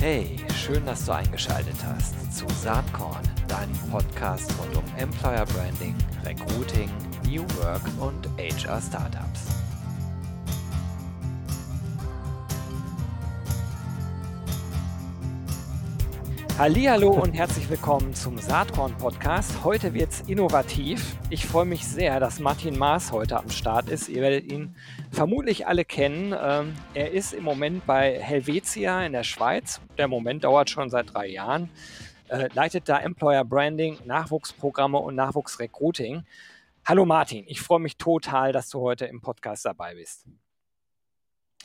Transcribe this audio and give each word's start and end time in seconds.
Hey, 0.00 0.38
schön, 0.56 0.86
dass 0.86 1.04
du 1.04 1.12
eingeschaltet 1.12 1.76
hast 1.84 2.32
zu 2.34 2.46
Saatkorn, 2.48 3.20
deinem 3.48 3.76
Podcast 3.90 4.50
rund 4.58 4.74
um 4.74 4.84
Employer 4.96 5.44
Branding, 5.44 5.94
Recruiting, 6.24 6.88
New 7.26 7.42
Work 7.58 7.82
und 8.00 8.26
HR 8.38 8.80
Startups. 8.80 9.69
Hallo 16.60 17.12
und 17.12 17.32
herzlich 17.32 17.70
willkommen 17.70 18.14
zum 18.14 18.36
Saatkorn 18.36 18.94
Podcast. 18.98 19.64
Heute 19.64 19.94
wird's 19.94 20.20
innovativ. 20.26 21.16
Ich 21.30 21.46
freue 21.46 21.64
mich 21.64 21.88
sehr, 21.88 22.20
dass 22.20 22.38
Martin 22.38 22.76
Maas 22.76 23.12
heute 23.12 23.38
am 23.38 23.48
Start 23.48 23.88
ist. 23.88 24.10
Ihr 24.10 24.20
werdet 24.20 24.52
ihn 24.52 24.76
vermutlich 25.10 25.66
alle 25.66 25.86
kennen. 25.86 26.34
Ähm, 26.38 26.74
er 26.92 27.12
ist 27.12 27.32
im 27.32 27.44
Moment 27.44 27.86
bei 27.86 28.20
Helvetia 28.20 29.06
in 29.06 29.12
der 29.12 29.22
Schweiz. 29.22 29.80
Der 29.96 30.06
Moment 30.06 30.44
dauert 30.44 30.68
schon 30.68 30.90
seit 30.90 31.14
drei 31.14 31.28
Jahren. 31.28 31.70
Äh, 32.28 32.50
leitet 32.52 32.90
da 32.90 32.98
Employer 32.98 33.46
Branding, 33.46 33.96
Nachwuchsprogramme 34.04 34.98
und 34.98 35.14
Nachwuchsrecruiting. 35.14 36.24
Hallo 36.84 37.06
Martin, 37.06 37.44
ich 37.48 37.62
freue 37.62 37.80
mich 37.80 37.96
total, 37.96 38.52
dass 38.52 38.68
du 38.68 38.80
heute 38.80 39.06
im 39.06 39.22
Podcast 39.22 39.64
dabei 39.64 39.94
bist. 39.94 40.26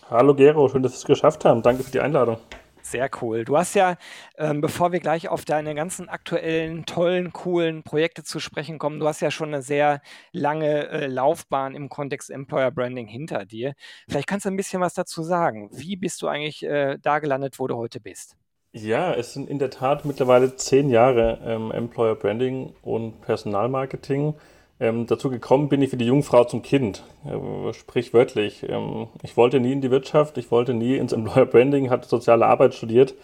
Hallo 0.09 0.33
Gero, 0.33 0.69
schön, 0.69 0.83
dass 0.83 0.93
wir 0.93 0.99
es 0.99 1.03
geschafft 1.03 1.43
haben. 1.43 1.61
Danke 1.61 1.83
für 1.83 1.91
die 1.91 1.99
Einladung. 1.99 2.37
Sehr 2.85 3.09
cool. 3.19 3.45
Du 3.45 3.57
hast 3.57 3.73
ja, 3.73 3.97
ähm, 4.37 4.61
bevor 4.61 4.91
wir 4.91 4.99
gleich 4.99 5.27
auf 5.27 5.43
deine 5.43 5.73
ganzen 5.73 6.07
aktuellen, 6.07 6.85
tollen, 6.85 7.33
coolen 7.33 7.81
Projekte 7.81 8.23
zu 8.23 8.39
sprechen 8.39 8.77
kommen, 8.77 8.99
du 8.99 9.07
hast 9.07 9.21
ja 9.21 9.31
schon 9.31 9.47
eine 9.47 9.63
sehr 9.63 10.01
lange 10.31 10.87
äh, 10.89 11.07
Laufbahn 11.07 11.73
im 11.73 11.89
Kontext 11.89 12.29
Employer 12.29 12.69
Branding 12.69 13.07
hinter 13.07 13.45
dir. 13.45 13.73
Vielleicht 14.07 14.27
kannst 14.27 14.45
du 14.45 14.51
ein 14.51 14.55
bisschen 14.55 14.81
was 14.81 14.93
dazu 14.93 15.23
sagen. 15.23 15.71
Wie 15.71 15.95
bist 15.95 16.21
du 16.21 16.27
eigentlich 16.27 16.61
äh, 16.61 16.99
da 17.01 17.17
gelandet, 17.17 17.57
wo 17.57 17.65
du 17.65 17.75
heute 17.75 17.99
bist? 17.99 18.35
Ja, 18.71 19.15
es 19.15 19.33
sind 19.33 19.49
in 19.49 19.57
der 19.57 19.71
Tat 19.71 20.05
mittlerweile 20.05 20.55
zehn 20.55 20.91
Jahre 20.91 21.39
ähm, 21.43 21.71
Employer 21.71 22.13
Branding 22.13 22.75
und 22.83 23.19
Personalmarketing. 23.21 24.35
Ähm, 24.79 25.07
dazu 25.07 25.29
gekommen 25.29 25.69
bin 25.69 25.81
ich 25.81 25.93
wie 25.93 25.97
die 25.97 26.05
Jungfrau 26.05 26.43
zum 26.43 26.61
Kind, 26.61 27.03
äh, 27.25 27.73
sprichwörtlich. 27.73 28.65
Ähm, 28.67 29.07
ich 29.23 29.37
wollte 29.37 29.61
nie 29.61 29.71
in 29.71 29.81
die 29.81 29.91
Wirtschaft, 29.91 30.37
ich 30.37 30.51
wollte 30.51 30.73
nie 30.73 30.97
ins 30.97 31.13
Employer 31.13 31.45
Branding, 31.45 31.89
hatte 31.89 32.09
soziale 32.09 32.45
Arbeit 32.45 32.73
studiert 32.73 33.15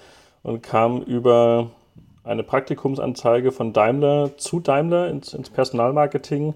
und 0.44 0.64
kam 0.64 1.02
über 1.02 1.72
eine 2.24 2.44
Praktikumsanzeige 2.44 3.52
von 3.52 3.74
Daimler 3.74 4.38
zu 4.38 4.60
Daimler 4.62 5.10
ins, 5.10 5.34
ins 5.34 5.50
Personalmarketing. 5.50 6.54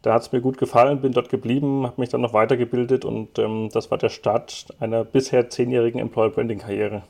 Da 0.00 0.14
hat 0.14 0.22
es 0.22 0.32
mir 0.32 0.40
gut 0.40 0.58
gefallen, 0.58 1.00
bin 1.00 1.12
dort 1.12 1.28
geblieben, 1.28 1.84
habe 1.84 2.00
mich 2.00 2.08
dann 2.08 2.20
noch 2.20 2.32
weitergebildet 2.32 3.04
und 3.04 3.38
ähm, 3.38 3.68
das 3.72 3.90
war 3.90 3.98
der 3.98 4.10
Start 4.10 4.68
einer 4.80 5.04
bisher 5.04 5.50
zehnjährigen 5.50 6.00
Employer 6.00 6.30
Branding 6.30 6.60
Karriere. 6.60 7.02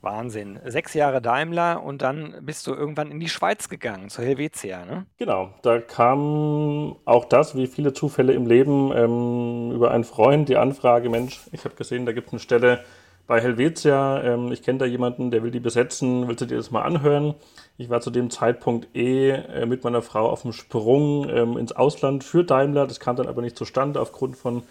Wahnsinn. 0.00 0.60
Sechs 0.64 0.94
Jahre 0.94 1.20
Daimler 1.20 1.82
und 1.82 2.02
dann 2.02 2.34
bist 2.42 2.66
du 2.66 2.74
irgendwann 2.74 3.10
in 3.10 3.20
die 3.20 3.28
Schweiz 3.28 3.68
gegangen, 3.68 4.08
zur 4.08 4.24
Helvetia, 4.24 4.84
ne? 4.84 5.06
Genau, 5.18 5.50
da 5.62 5.80
kam 5.80 6.96
auch 7.04 7.24
das, 7.24 7.56
wie 7.56 7.66
viele 7.66 7.92
Zufälle 7.92 8.32
im 8.32 8.46
Leben, 8.46 8.92
ähm, 8.94 9.72
über 9.72 9.90
einen 9.90 10.04
Freund 10.04 10.48
die 10.48 10.56
Anfrage, 10.56 11.08
Mensch, 11.08 11.40
ich 11.52 11.64
habe 11.64 11.74
gesehen, 11.74 12.06
da 12.06 12.12
gibt 12.12 12.28
es 12.28 12.32
eine 12.32 12.40
Stelle 12.40 12.84
bei 13.26 13.40
Helvetia, 13.40 14.22
ähm, 14.22 14.52
ich 14.52 14.62
kenne 14.62 14.78
da 14.78 14.86
jemanden, 14.86 15.30
der 15.30 15.42
will 15.42 15.50
die 15.50 15.60
besetzen, 15.60 16.28
willst 16.28 16.40
du 16.40 16.46
dir 16.46 16.56
das 16.56 16.70
mal 16.70 16.82
anhören? 16.82 17.34
Ich 17.76 17.90
war 17.90 18.00
zu 18.00 18.10
dem 18.10 18.30
Zeitpunkt 18.30 18.96
eh 18.96 19.30
äh, 19.30 19.66
mit 19.66 19.84
meiner 19.84 20.00
Frau 20.00 20.30
auf 20.30 20.42
dem 20.42 20.52
Sprung 20.52 21.28
ähm, 21.28 21.58
ins 21.58 21.72
Ausland 21.72 22.24
für 22.24 22.42
Daimler, 22.44 22.86
das 22.86 23.00
kam 23.00 23.16
dann 23.16 23.28
aber 23.28 23.42
nicht 23.42 23.56
zustande 23.56 24.00
aufgrund 24.00 24.36
von 24.36 24.62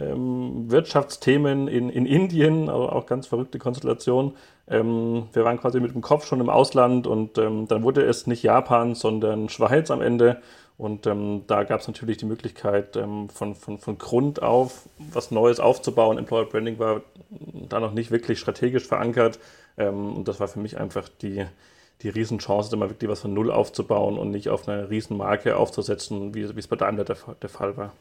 ähm, 0.00 0.70
Wirtschaftsthemen 0.70 1.68
in, 1.68 1.90
in 1.90 2.06
Indien, 2.06 2.68
also 2.68 2.88
auch 2.88 3.06
ganz 3.06 3.26
verrückte 3.26 3.58
Konstellation. 3.58 4.34
Ähm, 4.68 5.28
wir 5.32 5.44
waren 5.44 5.58
quasi 5.58 5.80
mit 5.80 5.94
dem 5.94 6.02
Kopf 6.02 6.26
schon 6.26 6.40
im 6.40 6.50
Ausland 6.50 7.06
und 7.06 7.38
ähm, 7.38 7.68
dann 7.68 7.82
wurde 7.82 8.02
es 8.02 8.26
nicht 8.26 8.42
Japan, 8.42 8.94
sondern 8.94 9.48
Schweiz 9.48 9.90
am 9.90 10.00
Ende. 10.00 10.40
Und 10.78 11.08
ähm, 11.08 11.42
da 11.48 11.64
gab 11.64 11.80
es 11.80 11.88
natürlich 11.88 12.18
die 12.18 12.26
Möglichkeit, 12.26 12.96
ähm, 12.96 13.28
von, 13.30 13.56
von, 13.56 13.78
von 13.78 13.98
Grund 13.98 14.42
auf 14.42 14.88
was 15.12 15.32
Neues 15.32 15.58
aufzubauen. 15.58 16.18
Employer 16.18 16.44
Branding 16.44 16.78
war 16.78 17.02
da 17.68 17.80
noch 17.80 17.92
nicht 17.92 18.12
wirklich 18.12 18.38
strategisch 18.38 18.86
verankert. 18.86 19.40
Ähm, 19.76 20.16
und 20.16 20.28
das 20.28 20.38
war 20.38 20.46
für 20.46 20.60
mich 20.60 20.78
einfach 20.78 21.08
die, 21.20 21.44
die 22.02 22.08
Riesenchance, 22.08 22.74
immer 22.74 22.90
wirklich 22.90 23.10
was 23.10 23.22
von 23.22 23.34
Null 23.34 23.50
aufzubauen 23.50 24.18
und 24.18 24.30
nicht 24.30 24.50
auf 24.50 24.68
eine 24.68 24.88
Riesenmarke 24.88 25.56
aufzusetzen, 25.56 26.34
wie, 26.34 26.54
wie 26.54 26.60
es 26.60 26.68
bei 26.68 26.76
Daimler 26.76 27.04
der, 27.04 27.16
der 27.42 27.48
Fall 27.48 27.76
war. 27.76 27.92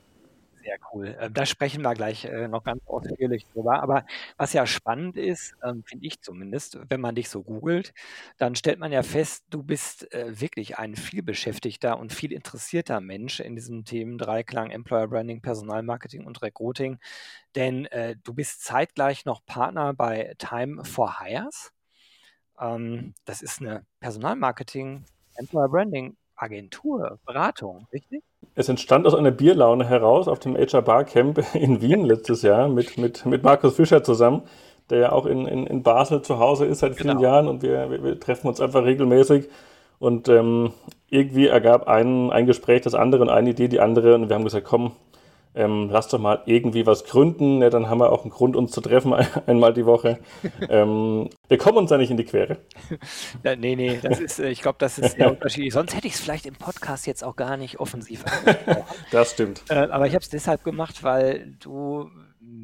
Sehr 0.68 0.80
cool. 0.92 1.16
Ähm, 1.22 1.34
da 1.34 1.46
sprechen 1.46 1.82
wir 1.82 1.94
gleich 1.94 2.26
äh, 2.26 2.50
noch 2.50 2.62
ganz 2.64 2.82
ausführlich 2.88 3.46
drüber. 3.54 3.82
Aber 3.82 4.06
was 4.36 4.52
ja 4.52 4.66
spannend 4.68 5.16
ist, 5.16 5.56
ähm, 5.64 5.82
finde 5.86 6.06
ich 6.06 6.22
zumindest, 6.22 6.78
wenn 6.90 7.00
man 7.00 7.16
dich 7.16 7.30
so 7.30 7.42
googelt, 7.42 7.94
dann 8.38 8.54
stellt 8.54 8.78
man 8.78 8.92
ja 8.92 9.02
fest, 9.02 9.46
du 9.50 9.64
bist 9.64 10.12
äh, 10.14 10.42
wirklich 10.42 10.78
ein 10.78 10.98
vielbeschäftigter 10.98 11.98
und 11.98 12.12
viel 12.12 12.34
interessierter 12.34 13.00
Mensch 13.00 13.40
in 13.40 13.56
diesem 13.56 13.86
Themen 13.86 14.18
Dreiklang 14.18 14.70
Employer 14.72 15.08
Branding, 15.08 15.42
Personalmarketing 15.42 16.26
und 16.26 16.42
Recruiting. 16.42 17.00
Denn 17.56 17.86
äh, 17.86 18.18
du 18.22 18.34
bist 18.34 18.62
zeitgleich 18.66 19.24
noch 19.24 19.46
Partner 19.46 19.94
bei 19.94 20.34
Time 20.38 20.84
for 20.84 21.22
Hires. 21.22 21.72
Ähm, 22.60 23.14
das 23.26 23.42
ist 23.42 23.62
eine 23.62 23.86
Personalmarketing, 24.02 25.06
Employer 25.38 25.70
Branding 25.70 26.18
Agentur, 26.38 27.20
Beratung, 27.26 27.88
richtig? 27.92 28.24
Es 28.56 28.70
entstand 28.70 29.06
aus 29.06 29.16
einer 29.16 29.32
Bierlaune 29.32 29.88
heraus 29.88 30.28
auf 30.28 30.40
dem 30.40 30.56
HR 30.56 30.82
Barcamp 30.82 31.44
in 31.54 31.82
Wien 31.82 32.06
letztes 32.06 32.42
Jahr 32.42 32.68
mit, 32.68 32.98
mit, 32.98 33.26
mit 33.26 33.44
Markus 33.44 33.76
Fischer 33.76 34.04
zusammen, 34.04 34.44
der 34.90 35.00
ja 35.00 35.12
auch 35.12 35.26
in, 35.26 35.46
in, 35.48 35.68
in 35.68 35.84
Basel 35.84 36.22
zu 36.22 36.40
Hause 36.40 36.66
ist 36.66 36.80
seit 36.80 36.96
vielen 36.96 37.18
genau. 37.18 37.22
Jahren 37.22 37.48
und 37.48 37.62
wir, 37.62 37.90
wir, 37.92 38.04
wir, 38.04 38.20
treffen 38.20 38.48
uns 38.48 38.62
einfach 38.62 38.86
regelmäßig. 38.86 39.50
Und 40.00 40.30
ähm, 40.30 40.74
irgendwie 41.10 41.48
ergab 41.48 41.88
ein, 41.88 42.32
ein 42.32 42.46
Gespräch 42.46 42.82
das 42.82 42.94
andere 42.94 43.24
und 43.24 43.30
eine 43.30 43.50
Idee 43.50 43.68
die 43.68 43.80
andere 43.80 44.14
und 44.14 44.30
wir 44.30 44.36
haben 44.36 44.44
gesagt, 44.44 44.68
komm, 44.68 44.92
ähm, 45.58 45.90
lass 45.92 46.08
doch 46.08 46.20
mal 46.20 46.44
irgendwie 46.46 46.86
was 46.86 47.04
gründen, 47.04 47.62
ja, 47.62 47.70
dann 47.70 47.90
haben 47.90 48.00
wir 48.00 48.12
auch 48.12 48.22
einen 48.22 48.32
Grund, 48.32 48.56
uns 48.56 48.72
zu 48.72 48.82
treffen 48.82 49.14
einmal 49.48 49.74
die 49.74 49.86
Woche. 49.86 50.20
ähm, 50.70 51.30
wir 51.48 51.58
kommen 51.58 51.80
uns 51.80 51.90
da 51.90 51.98
nicht 51.98 52.12
in 52.12 52.18
die 52.18 52.26
Quere. 52.26 52.58
Ja, 53.44 53.56
nee, 53.56 53.76
nee, 53.76 54.00
das 54.02 54.20
ist, 54.20 54.40
äh, 54.40 54.50
ich 54.50 54.62
glaube, 54.62 54.78
das 54.80 55.00
ist 55.00 55.16
sehr 55.16 55.30
unterschiedlich. 55.30 55.74
Sonst 55.74 55.96
hätte 55.96 56.08
ich 56.08 56.14
es 56.14 56.20
vielleicht 56.20 56.46
im 56.46 56.56
Podcast 56.56 57.08
jetzt 57.08 57.24
auch 57.24 57.36
gar 57.36 57.58
nicht 57.58 57.80
offensiv 57.80 58.24
Das 59.12 59.32
stimmt. 59.32 59.64
Äh, 59.70 59.88
aber 59.90 60.08
ich 60.08 60.14
habe 60.14 60.24
es 60.24 60.30
deshalb 60.30 60.64
gemacht, 60.64 61.04
weil 61.04 61.56
du 61.60 62.10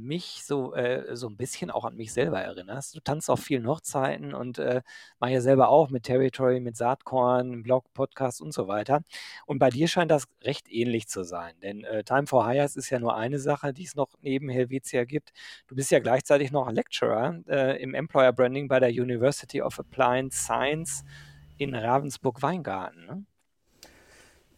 mich 0.03 0.43
so, 0.43 0.73
äh, 0.73 1.15
so 1.15 1.27
ein 1.27 1.37
bisschen 1.37 1.71
auch 1.71 1.85
an 1.85 1.95
mich 1.95 2.13
selber 2.13 2.41
erinnerst. 2.41 2.95
Du 2.95 2.99
tanzt 2.99 3.29
auf 3.29 3.39
vielen 3.39 3.67
Hochzeiten 3.67 4.33
und 4.33 4.59
äh, 4.59 4.81
mach 5.19 5.29
ja 5.29 5.41
selber 5.41 5.69
auch 5.69 5.89
mit 5.89 6.03
Territory, 6.03 6.59
mit 6.59 6.77
Saatkorn, 6.77 7.63
Blog, 7.63 7.91
Podcast 7.93 8.41
und 8.41 8.53
so 8.53 8.67
weiter. 8.67 9.01
Und 9.45 9.59
bei 9.59 9.69
dir 9.69 9.87
scheint 9.87 10.11
das 10.11 10.27
recht 10.43 10.69
ähnlich 10.69 11.07
zu 11.07 11.23
sein, 11.23 11.53
denn 11.61 11.83
äh, 11.83 12.03
Time 12.03 12.27
for 12.27 12.47
Hires 12.47 12.75
ist 12.75 12.89
ja 12.89 12.99
nur 12.99 13.15
eine 13.15 13.39
Sache, 13.39 13.73
die 13.73 13.83
es 13.83 13.95
noch 13.95 14.09
neben 14.21 14.49
Helvetia 14.49 15.05
gibt. 15.05 15.31
Du 15.67 15.75
bist 15.75 15.91
ja 15.91 15.99
gleichzeitig 15.99 16.51
noch 16.51 16.69
Lecturer 16.71 17.39
äh, 17.47 17.81
im 17.81 17.93
Employer 17.93 18.33
Branding 18.33 18.67
bei 18.67 18.79
der 18.79 18.89
University 18.89 19.61
of 19.61 19.79
Applied 19.79 20.33
Science 20.33 21.03
in 21.57 21.75
Ravensburg-Weingarten. 21.75 23.05
Ne? 23.05 23.25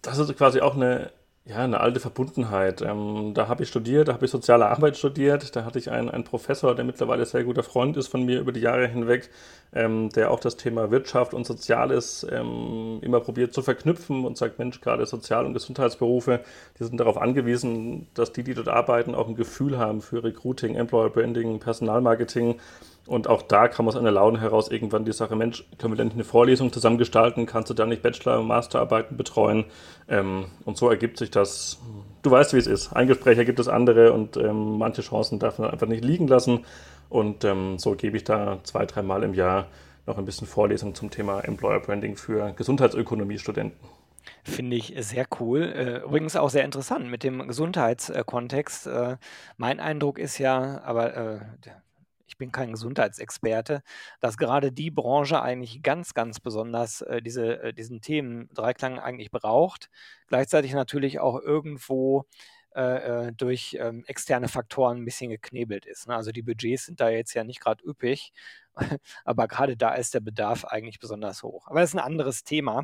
Das 0.02 0.18
ist 0.18 0.36
quasi 0.38 0.62
auch 0.62 0.76
eine 0.76 1.12
ja, 1.48 1.58
eine 1.58 1.80
alte 1.80 2.00
Verbundenheit. 2.00 2.82
Ähm, 2.82 3.34
da 3.36 3.48
habe 3.48 3.62
ich 3.62 3.70
studiert, 3.70 4.08
da 4.08 4.14
habe 4.14 4.26
ich 4.26 4.32
soziale 4.32 4.68
Arbeit 4.68 4.98
studiert, 4.98 5.56
da 5.56 5.64
hatte 5.64 5.78
ich 5.78 5.92
einen, 5.92 6.10
einen 6.10 6.24
Professor, 6.24 6.74
der 6.74 6.86
mittlerweile 6.86 7.24
sehr 7.28 7.44
guter 7.44 7.62
Freund 7.62 7.98
ist 7.98 8.08
von 8.08 8.24
mir 8.26 8.40
über 8.40 8.52
die 8.52 8.62
Jahre 8.62 8.88
hinweg, 8.88 9.30
ähm, 9.72 10.10
der 10.10 10.32
auch 10.32 10.40
das 10.40 10.58
Thema 10.58 10.90
Wirtschaft 10.90 11.36
und 11.36 11.46
Soziales 11.46 12.26
ähm, 12.32 12.98
immer 13.04 13.20
probiert 13.20 13.54
zu 13.54 13.62
verknüpfen 13.62 14.26
und 14.26 14.38
sagt, 14.38 14.58
Mensch, 14.58 14.82
gerade 14.82 15.06
Sozial- 15.06 15.46
und 15.46 15.54
Gesundheitsberufe, 15.54 16.42
die 16.80 16.84
sind 16.84 17.00
darauf 17.00 17.18
angewiesen, 17.18 18.08
dass 18.16 18.34
die, 18.34 18.44
die 18.44 18.56
dort 18.56 18.68
arbeiten, 18.68 19.14
auch 19.14 19.28
ein 19.28 19.36
Gefühl 19.36 19.78
haben 19.78 20.02
für 20.02 20.24
Recruiting, 20.24 20.74
Employer 20.74 21.12
Branding, 21.12 21.60
Personalmarketing 21.60 22.60
und 23.08 23.28
auch 23.28 23.44
da 23.44 23.68
kam 23.68 23.88
aus 23.88 23.96
einer 23.96 24.12
Laune 24.12 24.42
heraus 24.42 24.72
irgendwann 24.72 25.06
die 25.06 25.14
Sache, 25.14 25.36
Mensch, 25.36 25.64
können 25.78 25.94
wir 25.94 25.98
denn 25.98 26.08
nicht 26.08 26.16
eine 26.16 26.24
Vorlesung 26.24 26.74
zusammen 26.74 26.98
gestalten? 26.98 27.46
Kannst 27.46 27.70
du 27.70 27.76
da 27.76 27.86
nicht 27.86 28.02
Bachelor- 28.02 28.40
und 28.40 28.48
Masterarbeiten 28.48 29.16
betreuen? 29.16 29.66
Ähm, 30.08 30.46
und 30.66 30.78
so 30.78 30.90
ergibt 30.90 31.18
sich 31.18 31.30
das. 31.30 31.80
Du 32.24 32.32
weißt, 32.32 32.54
wie 32.54 32.58
es 32.58 32.66
ist. 32.66 32.94
Ein 32.94 33.08
Gespräch 33.08 33.38
ergibt 33.38 33.60
das 33.60 33.68
andere 33.68 34.12
und 34.12 34.38
ähm, 34.38 34.80
manche 34.80 35.04
Chancen 35.04 35.38
darf 35.38 35.60
man 35.60 35.70
einfach 35.70 35.88
nicht 35.88 36.04
liegen 36.04 36.28
lassen. 36.28 36.66
Und 37.10 37.44
ähm, 37.44 37.78
so 37.78 37.96
gebe 37.96 38.18
ich 38.18 38.24
da 38.24 38.60
zwei, 38.64 38.86
dreimal 38.88 39.22
im 39.22 39.36
Jahr 39.36 39.68
noch 40.08 40.18
ein 40.18 40.26
bisschen 40.26 40.48
Vorlesung 40.48 40.96
zum 40.96 41.12
Thema 41.12 41.42
Employer 41.42 41.80
Branding 41.80 42.16
für 42.16 42.54
Gesundheitsökonomie-Studenten. 42.54 43.78
Finde 44.44 44.76
ich 44.76 44.96
sehr 45.00 45.28
cool. 45.40 45.62
Äh, 45.62 45.98
übrigens 46.06 46.36
auch 46.36 46.50
sehr 46.50 46.66
interessant 46.66 47.10
mit 47.10 47.24
dem 47.24 47.48
Gesundheitskontext. 47.48 48.88
Äh, 48.88 49.18
mein 49.58 49.80
Eindruck 49.80 50.18
ist 50.18 50.40
ja, 50.40 50.82
aber 50.84 51.16
äh, 51.16 51.40
ich 52.36 52.38
bin 52.38 52.52
kein 52.52 52.72
Gesundheitsexperte, 52.72 53.82
dass 54.20 54.36
gerade 54.36 54.74
die 54.74 54.92
Branche 54.92 55.42
eigentlich 55.42 55.82
ganz, 55.82 56.14
ganz 56.14 56.42
besonders 56.42 57.00
äh, 57.02 57.22
diese, 57.22 57.64
äh, 57.64 57.74
diesen 57.74 58.02
Themen 58.02 58.50
Dreiklang 58.54 59.00
eigentlich 59.00 59.32
braucht. 59.32 59.90
Gleichzeitig 60.28 60.74
natürlich 60.74 61.22
auch 61.22 61.40
irgendwo 61.40 62.26
äh, 62.76 63.28
äh, 63.28 63.32
durch 63.32 63.78
ähm, 63.80 64.04
externe 64.06 64.50
Faktoren 64.50 64.98
ein 64.98 65.06
bisschen 65.06 65.30
geknebelt 65.30 65.86
ist. 65.86 66.10
Ne? 66.10 66.16
Also 66.16 66.34
die 66.34 66.42
Budgets 66.42 66.88
sind 66.88 67.00
da 67.00 67.08
jetzt 67.10 67.34
ja 67.34 67.46
nicht 67.46 67.62
gerade 67.62 67.82
üppig, 67.86 68.34
aber 69.24 69.48
gerade 69.48 69.78
da 69.78 69.94
ist 69.94 70.14
der 70.14 70.20
Bedarf 70.20 70.66
eigentlich 70.66 71.00
besonders 71.00 71.42
hoch. 71.42 71.68
Aber 71.68 71.80
das 71.80 71.92
ist 71.92 71.96
ein 71.96 72.06
anderes 72.06 72.44
Thema. 72.44 72.84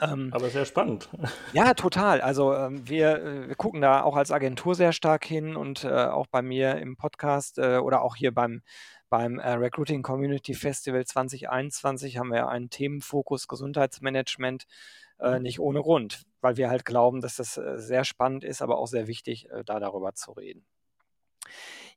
Ähm, 0.00 0.30
aber 0.32 0.50
sehr 0.50 0.64
spannend. 0.64 1.08
Ja, 1.52 1.74
total. 1.74 2.20
Also 2.20 2.54
ähm, 2.54 2.88
wir, 2.88 3.22
äh, 3.22 3.48
wir, 3.48 3.54
gucken 3.54 3.80
da 3.80 4.02
auch 4.02 4.16
als 4.16 4.30
Agentur 4.30 4.74
sehr 4.74 4.92
stark 4.92 5.24
hin 5.24 5.56
und 5.56 5.84
äh, 5.84 5.88
auch 5.88 6.26
bei 6.26 6.42
mir 6.42 6.76
im 6.76 6.96
Podcast 6.96 7.58
äh, 7.58 7.78
oder 7.78 8.02
auch 8.02 8.16
hier 8.16 8.32
beim, 8.32 8.62
beim 9.08 9.38
äh, 9.38 9.52
Recruiting 9.52 10.02
Community 10.02 10.54
Festival 10.54 11.04
2021 11.04 12.18
haben 12.18 12.32
wir 12.32 12.48
einen 12.48 12.70
Themenfokus 12.70 13.48
Gesundheitsmanagement 13.48 14.66
äh, 15.18 15.38
nicht 15.38 15.60
ohne 15.60 15.80
Grund, 15.80 16.24
weil 16.40 16.56
wir 16.56 16.68
halt 16.68 16.84
glauben, 16.84 17.20
dass 17.20 17.36
das 17.36 17.56
äh, 17.56 17.78
sehr 17.78 18.04
spannend 18.04 18.44
ist, 18.44 18.60
aber 18.60 18.78
auch 18.78 18.86
sehr 18.86 19.06
wichtig, 19.06 19.48
da 19.64 19.80
darüber 19.80 20.12
zu 20.14 20.32
reden. 20.32 20.66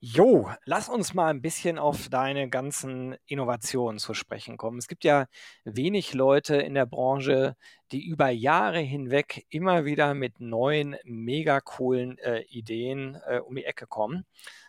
Jo, 0.01 0.49
lass 0.63 0.87
uns 0.87 1.13
mal 1.13 1.27
ein 1.27 1.41
bisschen 1.41 1.77
auf 1.77 2.07
deine 2.07 2.49
ganzen 2.49 3.17
Innovationen 3.25 3.99
zu 3.99 4.13
sprechen 4.13 4.55
kommen. 4.55 4.77
Es 4.77 4.87
gibt 4.87 5.03
ja 5.03 5.25
wenig 5.65 6.13
Leute 6.13 6.55
in 6.55 6.73
der 6.73 6.85
Branche, 6.85 7.57
die 7.91 8.05
über 8.05 8.29
Jahre 8.29 8.79
hinweg 8.79 9.45
immer 9.49 9.83
wieder 9.83 10.13
mit 10.13 10.39
neuen, 10.39 10.95
mega 11.03 11.59
coolen 11.59 12.17
äh, 12.19 12.43
Ideen 12.43 13.19
äh, 13.27 13.39
um 13.39 13.55
die 13.55 13.65
Ecke 13.65 13.87
kommen. 13.87 14.25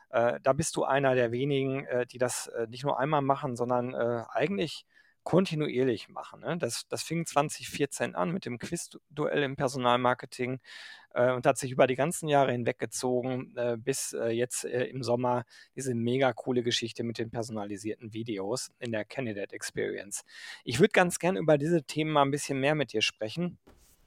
Äh, 0.09 0.41
da 0.43 0.53
bist 0.53 0.75
du 0.75 0.83
einer 0.83 1.15
der 1.15 1.31
wenigen, 1.31 1.87
die 2.11 2.19
das 2.19 2.51
nicht 2.69 2.83
nur 2.83 2.99
einmal 2.99 3.23
machen, 3.23 3.55
sondern 3.55 3.95
eigentlich 3.95 4.85
kontinuierlich 5.23 6.09
machen. 6.09 6.41
Ne? 6.41 6.57
Das, 6.59 6.89
das 6.89 7.03
fing 7.03 7.27
2014 7.27 8.15
an 8.15 8.33
mit 8.33 8.47
dem 8.47 8.59
Quiz-Duell 8.59 9.43
im 9.43 9.55
Personalmarketing 9.55 10.55
äh, 10.55 10.59
und 11.15 11.47
hat 11.47 11.59
sich 11.59 11.73
über 11.73 11.87
die 11.87 11.97
ganzen 11.97 12.29
Jahre 12.29 12.53
hinweggezogen, 12.53 13.57
äh, 13.57 13.77
bis 13.77 14.13
äh, 14.13 14.29
jetzt 14.29 14.65
äh, 14.65 14.85
im 14.85 15.03
Sommer 15.03 15.45
diese 15.75 15.95
mega 15.95 16.33
coole 16.33 16.63
Geschichte 16.63 17.03
mit 17.03 17.19
den 17.19 17.31
personalisierten 17.31 18.13
Videos 18.13 18.71
in 18.79 18.93
der 18.93 19.05
Candidate 19.05 19.55
Experience. 19.55 20.25
Ich 20.65 20.79
würde 20.79 20.93
ganz 20.93 21.19
gern 21.19 21.37
über 21.37 21.59
diese 21.59 21.83
Themen 21.83 22.13
mal 22.13 22.23
ein 22.23 22.31
bisschen 22.31 22.61
mehr 22.61 22.75
mit 22.75 22.93
dir 22.93 23.03
sprechen 23.03 23.59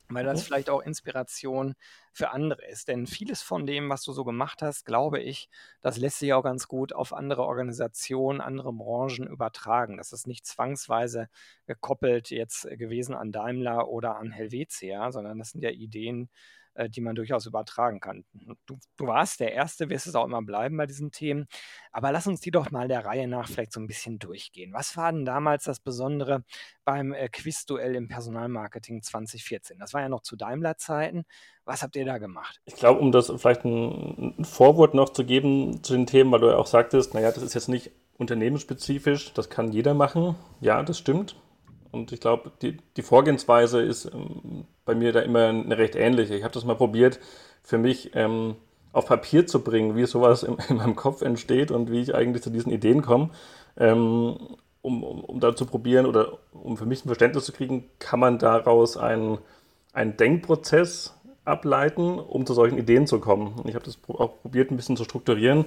weil 0.09 0.25
das 0.25 0.41
mhm. 0.41 0.45
vielleicht 0.45 0.69
auch 0.69 0.81
Inspiration 0.81 1.75
für 2.11 2.31
andere 2.31 2.65
ist. 2.65 2.87
Denn 2.87 3.07
vieles 3.07 3.41
von 3.41 3.65
dem, 3.65 3.89
was 3.89 4.03
du 4.03 4.11
so 4.13 4.23
gemacht 4.23 4.61
hast, 4.61 4.85
glaube 4.85 5.19
ich, 5.19 5.49
das 5.81 5.97
lässt 5.97 6.19
sich 6.19 6.33
auch 6.33 6.43
ganz 6.43 6.67
gut 6.67 6.93
auf 6.93 7.13
andere 7.13 7.43
Organisationen, 7.43 8.41
andere 8.41 8.73
Branchen 8.73 9.27
übertragen. 9.27 9.97
Das 9.97 10.13
ist 10.13 10.27
nicht 10.27 10.45
zwangsweise 10.45 11.29
gekoppelt 11.65 12.29
jetzt 12.29 12.67
gewesen 12.77 13.15
an 13.15 13.31
Daimler 13.31 13.87
oder 13.87 14.17
an 14.17 14.31
Helvetia, 14.31 15.11
sondern 15.11 15.39
das 15.39 15.51
sind 15.51 15.61
ja 15.61 15.71
Ideen, 15.71 16.29
äh, 16.75 16.89
die 16.89 17.01
man 17.01 17.15
durchaus 17.15 17.45
übertragen 17.45 17.99
kann. 17.99 18.25
Du, 18.33 18.79
du, 18.97 19.07
warst 19.07 19.39
der 19.39 19.53
Erste, 19.53 19.89
wirst 19.89 20.07
es 20.07 20.15
auch 20.15 20.25
immer 20.25 20.41
bleiben 20.41 20.77
bei 20.77 20.85
diesen 20.85 21.11
Themen. 21.11 21.47
Aber 21.91 22.11
lass 22.11 22.27
uns 22.27 22.41
die 22.41 22.51
doch 22.51 22.71
mal 22.71 22.87
der 22.87 23.05
Reihe 23.05 23.27
nach 23.27 23.47
vielleicht 23.47 23.73
so 23.73 23.79
ein 23.79 23.87
bisschen 23.87 24.19
durchgehen. 24.19 24.73
Was 24.73 24.97
war 24.97 25.11
denn 25.11 25.25
damals 25.25 25.63
das 25.65 25.79
Besondere 25.79 26.43
beim 26.85 27.13
äh, 27.13 27.29
Quizduell 27.29 27.95
im 27.95 28.07
Personalmarketing 28.07 29.01
2014? 29.01 29.79
Das 29.79 29.93
war 29.93 30.01
ja 30.01 30.09
noch 30.09 30.21
zu 30.21 30.35
Daimler-Zeiten. 30.35 31.25
Was 31.65 31.83
habt 31.83 31.95
ihr 31.95 32.05
da 32.05 32.17
gemacht? 32.17 32.59
Ich 32.65 32.75
glaube, 32.75 32.99
um 32.99 33.11
das 33.11 33.31
vielleicht 33.37 33.63
ein, 33.65 34.35
ein 34.39 34.45
Vorwort 34.45 34.93
noch 34.93 35.09
zu 35.09 35.25
geben 35.25 35.83
zu 35.83 35.93
den 35.93 36.07
Themen, 36.07 36.31
weil 36.31 36.41
du 36.41 36.47
ja 36.47 36.57
auch 36.57 36.67
sagtest, 36.67 37.13
naja, 37.13 37.31
das 37.31 37.43
ist 37.43 37.53
jetzt 37.53 37.69
nicht 37.69 37.91
unternehmensspezifisch, 38.17 39.33
das 39.33 39.49
kann 39.49 39.71
jeder 39.71 39.93
machen. 39.93 40.35
Ja, 40.61 40.83
das 40.83 40.97
stimmt. 40.97 41.35
Und 41.93 42.11
ich 42.11 42.19
glaube, 42.19 42.51
die, 42.63 42.77
die 42.97 43.03
Vorgehensweise 43.03 43.79
ist 43.79 44.05
ähm, 44.05 44.65
bei 44.83 44.95
mir 44.95 45.13
da 45.13 45.19
immer 45.19 45.49
eine 45.49 45.77
recht 45.77 45.95
ähnliche. 45.95 46.35
Ich 46.35 46.43
habe 46.43 46.53
das 46.53 46.65
mal 46.65 46.75
probiert, 46.75 47.19
für 47.61 47.77
mich 47.77 48.11
ähm, 48.15 48.55
auf 48.91 49.05
Papier 49.05 49.45
zu 49.45 49.63
bringen, 49.63 49.95
wie 49.95 50.05
sowas 50.05 50.41
in, 50.41 50.57
in, 50.69 50.77
meinem 50.77 50.95
Kopf 50.95 51.21
entsteht 51.21 51.69
und 51.69 51.91
wie 51.91 52.01
ich 52.01 52.15
eigentlich 52.15 52.41
zu 52.41 52.49
diesen 52.49 52.71
Ideen 52.71 53.03
komme. 53.03 53.29
Ähm, 53.77 54.37
um, 54.81 55.03
um, 55.03 55.23
um 55.23 55.39
da 55.39 55.55
zu 55.55 55.67
probieren 55.67 56.07
oder 56.07 56.39
um 56.51 56.77
für 56.77 56.87
mich 56.87 57.05
ein 57.05 57.09
Verständnis 57.09 57.45
zu 57.45 57.53
kriegen, 57.53 57.85
kann 57.99 58.19
man 58.19 58.39
daraus 58.39 58.97
einen, 58.97 59.37
einen 59.93 60.17
Denkprozess 60.17 61.15
ableiten, 61.45 62.19
um 62.19 62.47
zu 62.47 62.55
solchen 62.55 62.79
Ideen 62.79 63.05
zu 63.05 63.19
kommen. 63.19 63.53
Und 63.53 63.69
ich 63.69 63.75
habe 63.75 63.85
das 63.85 63.99
auch 64.07 64.41
probiert, 64.41 64.71
ein 64.71 64.77
bisschen 64.77 64.97
zu 64.97 65.03
strukturieren. 65.03 65.65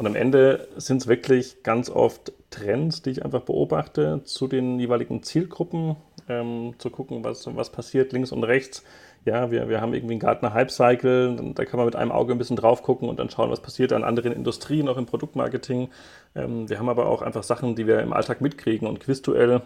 Und 0.00 0.06
am 0.06 0.16
Ende 0.16 0.66
sind 0.78 1.02
es 1.02 1.08
wirklich 1.08 1.62
ganz 1.62 1.90
oft 1.90 2.32
Trends, 2.48 3.02
die 3.02 3.10
ich 3.10 3.22
einfach 3.22 3.42
beobachte 3.42 4.22
zu 4.24 4.48
den 4.48 4.80
jeweiligen 4.80 5.22
Zielgruppen, 5.22 5.96
ähm, 6.26 6.72
zu 6.78 6.88
gucken, 6.88 7.22
was, 7.22 7.54
was 7.54 7.70
passiert 7.70 8.14
links 8.14 8.32
und 8.32 8.42
rechts. 8.44 8.82
Ja, 9.26 9.50
wir, 9.50 9.68
wir 9.68 9.82
haben 9.82 9.92
irgendwie 9.92 10.14
einen 10.14 10.20
Gartner 10.20 10.54
Hype 10.54 10.70
Cycle, 10.70 11.52
da 11.54 11.66
kann 11.66 11.76
man 11.76 11.84
mit 11.84 11.96
einem 11.96 12.12
Auge 12.12 12.32
ein 12.32 12.38
bisschen 12.38 12.56
drauf 12.56 12.82
gucken 12.82 13.10
und 13.10 13.18
dann 13.18 13.28
schauen, 13.28 13.50
was 13.50 13.60
passiert 13.60 13.92
an 13.92 14.02
anderen 14.02 14.32
Industrien, 14.32 14.88
auch 14.88 14.96
im 14.96 15.04
Produktmarketing. 15.04 15.90
Ähm, 16.34 16.70
wir 16.70 16.78
haben 16.78 16.88
aber 16.88 17.04
auch 17.04 17.20
einfach 17.20 17.42
Sachen, 17.42 17.76
die 17.76 17.86
wir 17.86 18.00
im 18.00 18.14
Alltag 18.14 18.40
mitkriegen 18.40 18.88
und 18.88 19.00
Quizduell, 19.00 19.60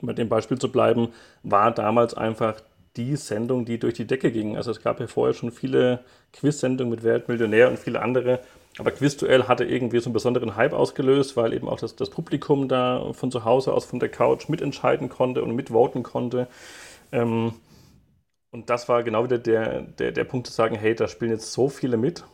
um 0.00 0.06
mit 0.06 0.16
dem 0.16 0.30
Beispiel 0.30 0.56
zu 0.56 0.72
bleiben, 0.72 1.08
war 1.42 1.70
damals 1.70 2.14
einfach 2.14 2.62
die 2.96 3.14
Sendung, 3.16 3.66
die 3.66 3.78
durch 3.78 3.92
die 3.92 4.06
Decke 4.06 4.32
ging. 4.32 4.56
Also 4.56 4.70
es 4.70 4.82
gab 4.82 5.00
ja 5.00 5.06
vorher 5.06 5.34
schon 5.34 5.52
viele 5.52 6.00
Quiz-Sendungen 6.32 6.90
mit 6.90 7.04
Weltmillionär 7.04 7.68
und 7.68 7.78
viele 7.78 8.00
andere, 8.00 8.40
aber 8.78 8.92
Quizduell 8.92 9.44
hatte 9.44 9.64
irgendwie 9.64 9.98
so 10.00 10.06
einen 10.06 10.14
besonderen 10.14 10.56
Hype 10.56 10.72
ausgelöst, 10.72 11.36
weil 11.36 11.52
eben 11.52 11.68
auch 11.68 11.80
das, 11.80 11.96
das 11.96 12.10
Publikum 12.10 12.68
da 12.68 13.12
von 13.12 13.30
zu 13.30 13.44
Hause 13.44 13.72
aus, 13.72 13.84
von 13.84 13.98
der 13.98 14.08
Couch 14.08 14.48
mitentscheiden 14.48 15.08
konnte 15.08 15.42
und 15.42 15.54
mitvoten 15.54 16.02
konnte. 16.02 16.46
Ähm, 17.12 17.54
und 18.52 18.70
das 18.70 18.88
war 18.88 19.02
genau 19.02 19.24
wieder 19.24 19.38
der, 19.38 19.82
der, 19.82 20.12
der 20.12 20.24
Punkt 20.24 20.46
zu 20.46 20.52
sagen, 20.52 20.76
hey, 20.76 20.94
da 20.94 21.08
spielen 21.08 21.30
jetzt 21.30 21.52
so 21.52 21.68
viele 21.68 21.96
mit. 21.96 22.24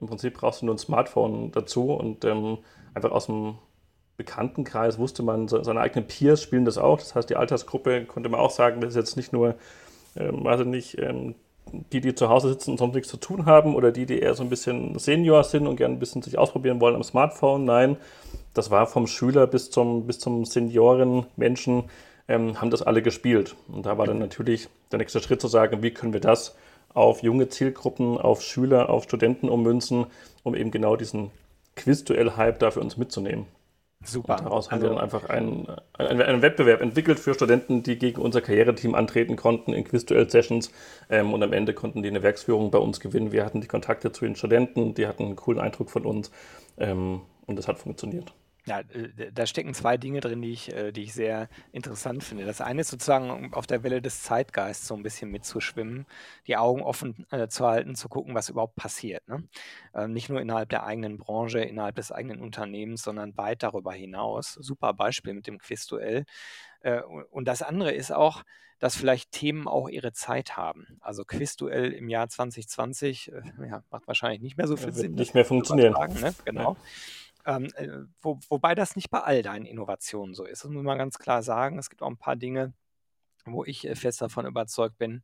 Im 0.00 0.06
Prinzip 0.06 0.34
brauchst 0.34 0.62
du 0.62 0.66
nur 0.66 0.74
ein 0.74 0.78
Smartphone 0.78 1.50
dazu 1.52 1.92
und 1.92 2.24
ähm, 2.24 2.58
einfach 2.94 3.10
aus 3.10 3.26
dem 3.26 3.58
Bekanntenkreis 4.16 4.98
wusste 4.98 5.22
man, 5.22 5.46
seine 5.46 5.80
eigenen 5.80 6.06
Peers 6.06 6.42
spielen 6.42 6.64
das 6.64 6.76
auch. 6.76 6.98
Das 6.98 7.14
heißt, 7.14 7.30
die 7.30 7.36
Altersgruppe 7.36 8.04
konnte 8.04 8.28
man 8.28 8.40
auch 8.40 8.50
sagen, 8.50 8.80
das 8.80 8.90
ist 8.90 8.96
jetzt 8.96 9.16
nicht 9.16 9.32
nur, 9.32 9.54
ähm, 10.16 10.46
also 10.46 10.64
nicht 10.64 10.98
ähm, 10.98 11.36
die, 11.92 12.00
die 12.00 12.14
zu 12.14 12.28
Hause 12.28 12.48
sitzen 12.48 12.72
und 12.72 12.78
sonst 12.78 12.94
nichts 12.94 13.10
zu 13.10 13.16
tun 13.16 13.46
haben 13.46 13.74
oder 13.74 13.92
die, 13.92 14.06
die 14.06 14.18
eher 14.18 14.34
so 14.34 14.42
ein 14.42 14.50
bisschen 14.50 14.98
Senior 14.98 15.44
sind 15.44 15.66
und 15.66 15.76
gerne 15.76 15.94
ein 15.94 15.98
bisschen 15.98 16.22
sich 16.22 16.38
ausprobieren 16.38 16.80
wollen 16.80 16.96
am 16.96 17.02
Smartphone. 17.02 17.64
Nein, 17.64 17.96
das 18.54 18.70
war 18.70 18.86
vom 18.86 19.06
Schüler 19.06 19.46
bis 19.46 19.70
zum, 19.70 20.06
bis 20.06 20.18
zum 20.18 20.44
Senioren-Menschen, 20.44 21.84
ähm, 22.28 22.60
haben 22.60 22.70
das 22.70 22.82
alle 22.82 23.02
gespielt. 23.02 23.56
Und 23.68 23.86
da 23.86 23.98
war 23.98 24.06
dann 24.06 24.18
natürlich 24.18 24.68
der 24.92 24.98
nächste 24.98 25.20
Schritt 25.20 25.40
zu 25.40 25.48
sagen, 25.48 25.82
wie 25.82 25.90
können 25.90 26.12
wir 26.12 26.20
das 26.20 26.56
auf 26.94 27.22
junge 27.22 27.48
Zielgruppen, 27.48 28.18
auf 28.18 28.42
Schüler, 28.42 28.90
auf 28.90 29.04
Studenten 29.04 29.48
ummünzen, 29.48 30.06
um 30.42 30.54
eben 30.54 30.70
genau 30.70 30.96
diesen 30.96 31.30
Quiz-Duell-Hype 31.76 32.58
da 32.58 32.70
für 32.70 32.80
uns 32.80 32.96
mitzunehmen. 32.96 33.46
Super. 34.04 34.36
Und 34.38 34.44
daraus 34.44 34.70
haben 34.70 34.76
also, 34.76 34.86
wir 34.86 34.94
dann 34.94 35.02
einfach 35.02 35.28
einen, 35.28 35.66
einen, 35.94 36.22
einen, 36.22 36.42
Wettbewerb 36.42 36.80
entwickelt 36.80 37.18
für 37.18 37.34
Studenten, 37.34 37.82
die 37.82 37.98
gegen 37.98 38.20
unser 38.20 38.40
Karriereteam 38.40 38.94
antreten 38.94 39.36
konnten 39.36 39.72
in 39.72 39.84
Quiz-Duell-Sessions. 39.84 40.70
Ähm, 41.10 41.34
und 41.34 41.42
am 41.42 41.52
Ende 41.52 41.74
konnten 41.74 42.02
die 42.02 42.08
eine 42.08 42.22
Werksführung 42.22 42.70
bei 42.70 42.78
uns 42.78 43.00
gewinnen. 43.00 43.32
Wir 43.32 43.44
hatten 43.44 43.60
die 43.60 43.66
Kontakte 43.66 44.12
zu 44.12 44.24
den 44.24 44.36
Studenten, 44.36 44.94
die 44.94 45.06
hatten 45.06 45.24
einen 45.24 45.36
coolen 45.36 45.60
Eindruck 45.60 45.90
von 45.90 46.04
uns. 46.06 46.30
Ähm, 46.78 47.22
und 47.46 47.56
das 47.56 47.66
hat 47.66 47.78
funktioniert. 47.78 48.32
Ja, 48.68 48.80
äh, 48.80 49.32
da 49.32 49.46
stecken 49.46 49.74
zwei 49.74 49.96
Dinge 49.96 50.20
drin, 50.20 50.42
die 50.42 50.52
ich, 50.52 50.72
äh, 50.72 50.92
die 50.92 51.04
ich 51.04 51.14
sehr 51.14 51.48
interessant 51.72 52.22
finde. 52.22 52.44
Das 52.44 52.60
eine 52.60 52.82
ist 52.82 52.88
sozusagen, 52.88 53.52
auf 53.54 53.66
der 53.66 53.82
Welle 53.82 54.02
des 54.02 54.22
Zeitgeists 54.22 54.86
so 54.86 54.94
ein 54.94 55.02
bisschen 55.02 55.30
mitzuschwimmen, 55.30 56.06
die 56.46 56.56
Augen 56.56 56.82
offen 56.82 57.26
äh, 57.30 57.48
zu 57.48 57.66
halten, 57.66 57.94
zu 57.94 58.08
gucken, 58.08 58.34
was 58.34 58.48
überhaupt 58.48 58.76
passiert. 58.76 59.26
Ne? 59.28 59.48
Ähm, 59.94 60.12
nicht 60.12 60.28
nur 60.28 60.40
innerhalb 60.40 60.68
der 60.68 60.84
eigenen 60.84 61.18
Branche, 61.18 61.60
innerhalb 61.60 61.96
des 61.96 62.12
eigenen 62.12 62.40
Unternehmens, 62.40 63.02
sondern 63.02 63.36
weit 63.36 63.62
darüber 63.62 63.92
hinaus. 63.92 64.54
Super 64.54 64.92
Beispiel 64.92 65.34
mit 65.34 65.46
dem 65.46 65.58
Quizduell. 65.58 66.24
Äh, 66.80 67.00
und 67.02 67.46
das 67.46 67.62
andere 67.62 67.92
ist 67.92 68.12
auch, 68.12 68.44
dass 68.78 68.96
vielleicht 68.96 69.32
Themen 69.32 69.66
auch 69.66 69.88
ihre 69.88 70.12
Zeit 70.12 70.56
haben. 70.56 70.98
Also 71.00 71.24
Quizduell 71.24 71.92
im 71.92 72.08
Jahr 72.08 72.28
2020 72.28 73.32
äh, 73.32 73.42
ja, 73.68 73.82
macht 73.90 74.06
wahrscheinlich 74.06 74.40
nicht 74.40 74.56
mehr 74.56 74.68
so 74.68 74.76
viel 74.76 74.92
Sinn. 74.92 75.14
Nicht 75.14 75.34
mehr 75.34 75.44
funktionieren. 75.44 75.94
Ne? 76.20 76.34
Genau. 76.44 76.72
Ja. 76.72 76.76
Ähm, 77.48 77.72
äh, 77.76 77.88
wo, 78.20 78.38
wobei 78.50 78.74
das 78.74 78.94
nicht 78.94 79.10
bei 79.10 79.20
all 79.22 79.42
deinen 79.42 79.64
Innovationen 79.64 80.34
so 80.34 80.44
ist. 80.44 80.64
Das 80.64 80.70
muss 80.70 80.82
man 80.84 80.98
ganz 80.98 81.18
klar 81.18 81.42
sagen. 81.42 81.78
Es 81.78 81.88
gibt 81.88 82.02
auch 82.02 82.08
ein 82.10 82.18
paar 82.18 82.36
Dinge, 82.36 82.74
wo 83.46 83.64
ich 83.64 83.86
äh, 83.88 83.96
fest 83.96 84.20
davon 84.22 84.46
überzeugt 84.46 84.98
bin, 84.98 85.22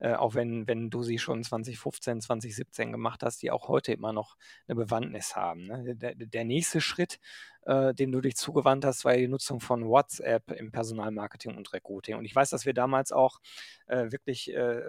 äh, 0.00 0.14
auch 0.14 0.34
wenn, 0.34 0.66
wenn 0.66 0.90
du 0.90 1.02
sie 1.02 1.18
schon 1.18 1.42
2015, 1.42 2.20
2017 2.20 2.92
gemacht 2.92 3.22
hast, 3.22 3.42
die 3.42 3.50
auch 3.50 3.68
heute 3.68 3.92
immer 3.92 4.12
noch 4.12 4.36
eine 4.66 4.76
Bewandtnis 4.76 5.34
haben. 5.34 5.66
Ne? 5.66 5.96
Der, 5.96 6.14
der, 6.14 6.44
nächste 6.44 6.80
Schritt, 6.80 7.18
äh, 7.62 7.92
dem 7.94 8.12
du 8.12 8.20
dich 8.20 8.36
zugewandt 8.36 8.84
hast, 8.84 9.04
war 9.04 9.16
die 9.16 9.26
Nutzung 9.26 9.60
von 9.60 9.84
WhatsApp 9.88 10.52
im 10.52 10.70
Personalmarketing 10.70 11.56
und 11.56 11.72
Recruiting. 11.72 12.16
Und 12.16 12.24
ich 12.24 12.34
weiß, 12.34 12.50
dass 12.50 12.64
wir 12.64 12.74
damals 12.74 13.10
auch 13.10 13.40
äh, 13.86 14.12
wirklich 14.12 14.54
äh, 14.54 14.80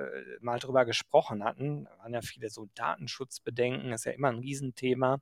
mal 0.41 0.59
drüber 0.59 0.85
gesprochen 0.85 1.43
hatten. 1.43 1.85
Da 1.85 1.97
waren 1.97 2.13
ja 2.13 2.21
viele 2.21 2.49
so 2.49 2.67
Datenschutzbedenken, 2.75 3.91
ist 3.91 4.05
ja 4.05 4.11
immer 4.11 4.29
ein 4.29 4.39
Riesenthema. 4.39 5.19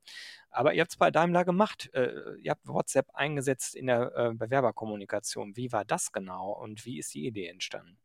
Aber 0.49 0.73
ihr 0.73 0.81
habt 0.81 0.91
es 0.91 0.97
bei 0.97 1.11
Daimler 1.11 1.45
gemacht. 1.45 1.89
Äh, 1.93 2.35
ihr 2.41 2.51
habt 2.51 2.67
WhatsApp 2.67 3.07
eingesetzt 3.13 3.75
in 3.75 3.87
der 3.87 4.13
äh, 4.15 4.33
Bewerberkommunikation. 4.33 5.55
Wie 5.55 5.71
war 5.71 5.85
das 5.85 6.11
genau 6.11 6.51
und 6.51 6.85
wie 6.85 6.99
ist 6.99 7.13
die 7.13 7.25
Idee 7.25 7.47
entstanden? 7.47 7.97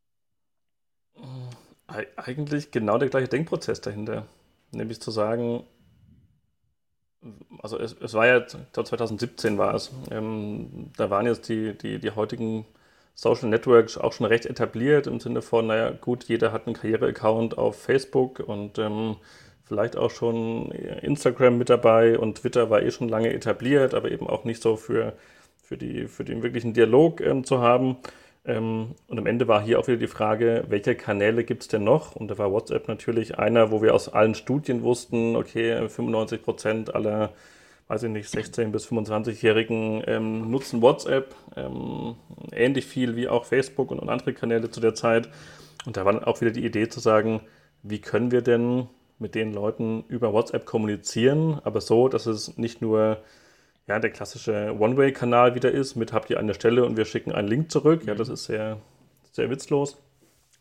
Eigentlich 2.16 2.70
genau 2.70 2.98
der 2.98 3.08
gleiche 3.08 3.28
Denkprozess 3.28 3.80
dahinter. 3.80 4.26
nämlich 4.72 5.00
zu 5.00 5.10
sagen, 5.10 5.64
also 7.62 7.78
es, 7.78 7.94
es 8.00 8.14
war 8.14 8.26
ja, 8.26 8.38
ich 8.38 8.72
glaube 8.72 8.88
2017 8.88 9.58
war 9.58 9.74
es, 9.74 9.92
ähm, 10.10 10.90
da 10.96 11.10
waren 11.10 11.26
jetzt 11.26 11.48
die, 11.48 11.76
die, 11.76 11.98
die 11.98 12.10
heutigen 12.10 12.64
Social 13.14 13.48
Networks 13.48 13.98
auch 13.98 14.12
schon 14.12 14.26
recht 14.26 14.46
etabliert 14.46 15.06
im 15.06 15.20
Sinne 15.20 15.42
von, 15.42 15.66
naja 15.66 15.90
gut, 15.90 16.24
jeder 16.24 16.52
hat 16.52 16.66
einen 16.66 16.74
Karriere-Account 16.74 17.58
auf 17.58 17.80
Facebook 17.80 18.40
und 18.40 18.78
ähm, 18.78 19.16
vielleicht 19.64 19.96
auch 19.96 20.10
schon 20.10 20.72
Instagram 20.72 21.58
mit 21.58 21.70
dabei 21.70 22.18
und 22.18 22.38
Twitter 22.38 22.70
war 22.70 22.82
eh 22.82 22.90
schon 22.90 23.08
lange 23.08 23.32
etabliert, 23.32 23.94
aber 23.94 24.10
eben 24.10 24.26
auch 24.26 24.44
nicht 24.44 24.62
so 24.62 24.76
für, 24.76 25.12
für, 25.62 25.76
die, 25.76 26.08
für 26.08 26.24
den 26.24 26.42
wirklichen 26.42 26.72
Dialog 26.72 27.20
ähm, 27.20 27.44
zu 27.44 27.60
haben. 27.60 27.98
Ähm, 28.44 28.94
und 29.06 29.18
am 29.18 29.26
Ende 29.26 29.46
war 29.46 29.62
hier 29.62 29.78
auch 29.78 29.86
wieder 29.86 29.98
die 29.98 30.08
Frage, 30.08 30.64
welche 30.68 30.94
Kanäle 30.94 31.44
gibt 31.44 31.62
es 31.62 31.68
denn 31.68 31.84
noch? 31.84 32.16
Und 32.16 32.28
da 32.28 32.38
war 32.38 32.50
WhatsApp 32.50 32.88
natürlich 32.88 33.38
einer, 33.38 33.70
wo 33.70 33.82
wir 33.82 33.94
aus 33.94 34.08
allen 34.08 34.34
Studien 34.34 34.82
wussten, 34.82 35.36
okay, 35.36 35.88
95 35.88 36.42
Prozent 36.42 36.94
aller, 36.94 37.32
weiß 37.88 38.04
ich 38.04 38.10
nicht, 38.10 38.28
16- 38.28 38.70
bis 38.70 38.86
25-Jährigen 38.88 40.02
ähm, 40.06 40.50
nutzen 40.50 40.82
WhatsApp, 40.82 41.34
ähm, 41.56 42.16
ähnlich 42.52 42.86
viel 42.86 43.14
wie 43.14 43.28
auch 43.28 43.44
Facebook 43.44 43.90
und, 43.92 44.00
und 44.00 44.08
andere 44.08 44.32
Kanäle 44.32 44.70
zu 44.70 44.80
der 44.80 44.94
Zeit. 44.94 45.28
Und 45.86 45.96
da 45.96 46.04
war 46.04 46.26
auch 46.26 46.40
wieder 46.40 46.50
die 46.50 46.64
Idee 46.64 46.88
zu 46.88 47.00
sagen, 47.00 47.42
wie 47.82 48.00
können 48.00 48.32
wir 48.32 48.42
denn 48.42 48.88
mit 49.18 49.34
den 49.36 49.52
Leuten 49.52 50.04
über 50.08 50.32
WhatsApp 50.32 50.66
kommunizieren, 50.66 51.60
aber 51.62 51.80
so, 51.80 52.08
dass 52.08 52.26
es 52.26 52.58
nicht 52.58 52.82
nur 52.82 53.18
ja, 53.86 53.98
der 53.98 54.10
klassische 54.10 54.76
One-Way-Kanal 54.78 55.54
wieder 55.54 55.70
ist, 55.70 55.96
mit 55.96 56.12
habt 56.12 56.30
ihr 56.30 56.38
eine 56.38 56.54
Stelle 56.54 56.84
und 56.84 56.96
wir 56.96 57.04
schicken 57.04 57.32
einen 57.32 57.48
Link 57.48 57.70
zurück. 57.70 58.04
Ja, 58.06 58.14
das 58.14 58.28
ist 58.28 58.44
sehr, 58.44 58.78
sehr 59.32 59.50
witzlos. 59.50 59.98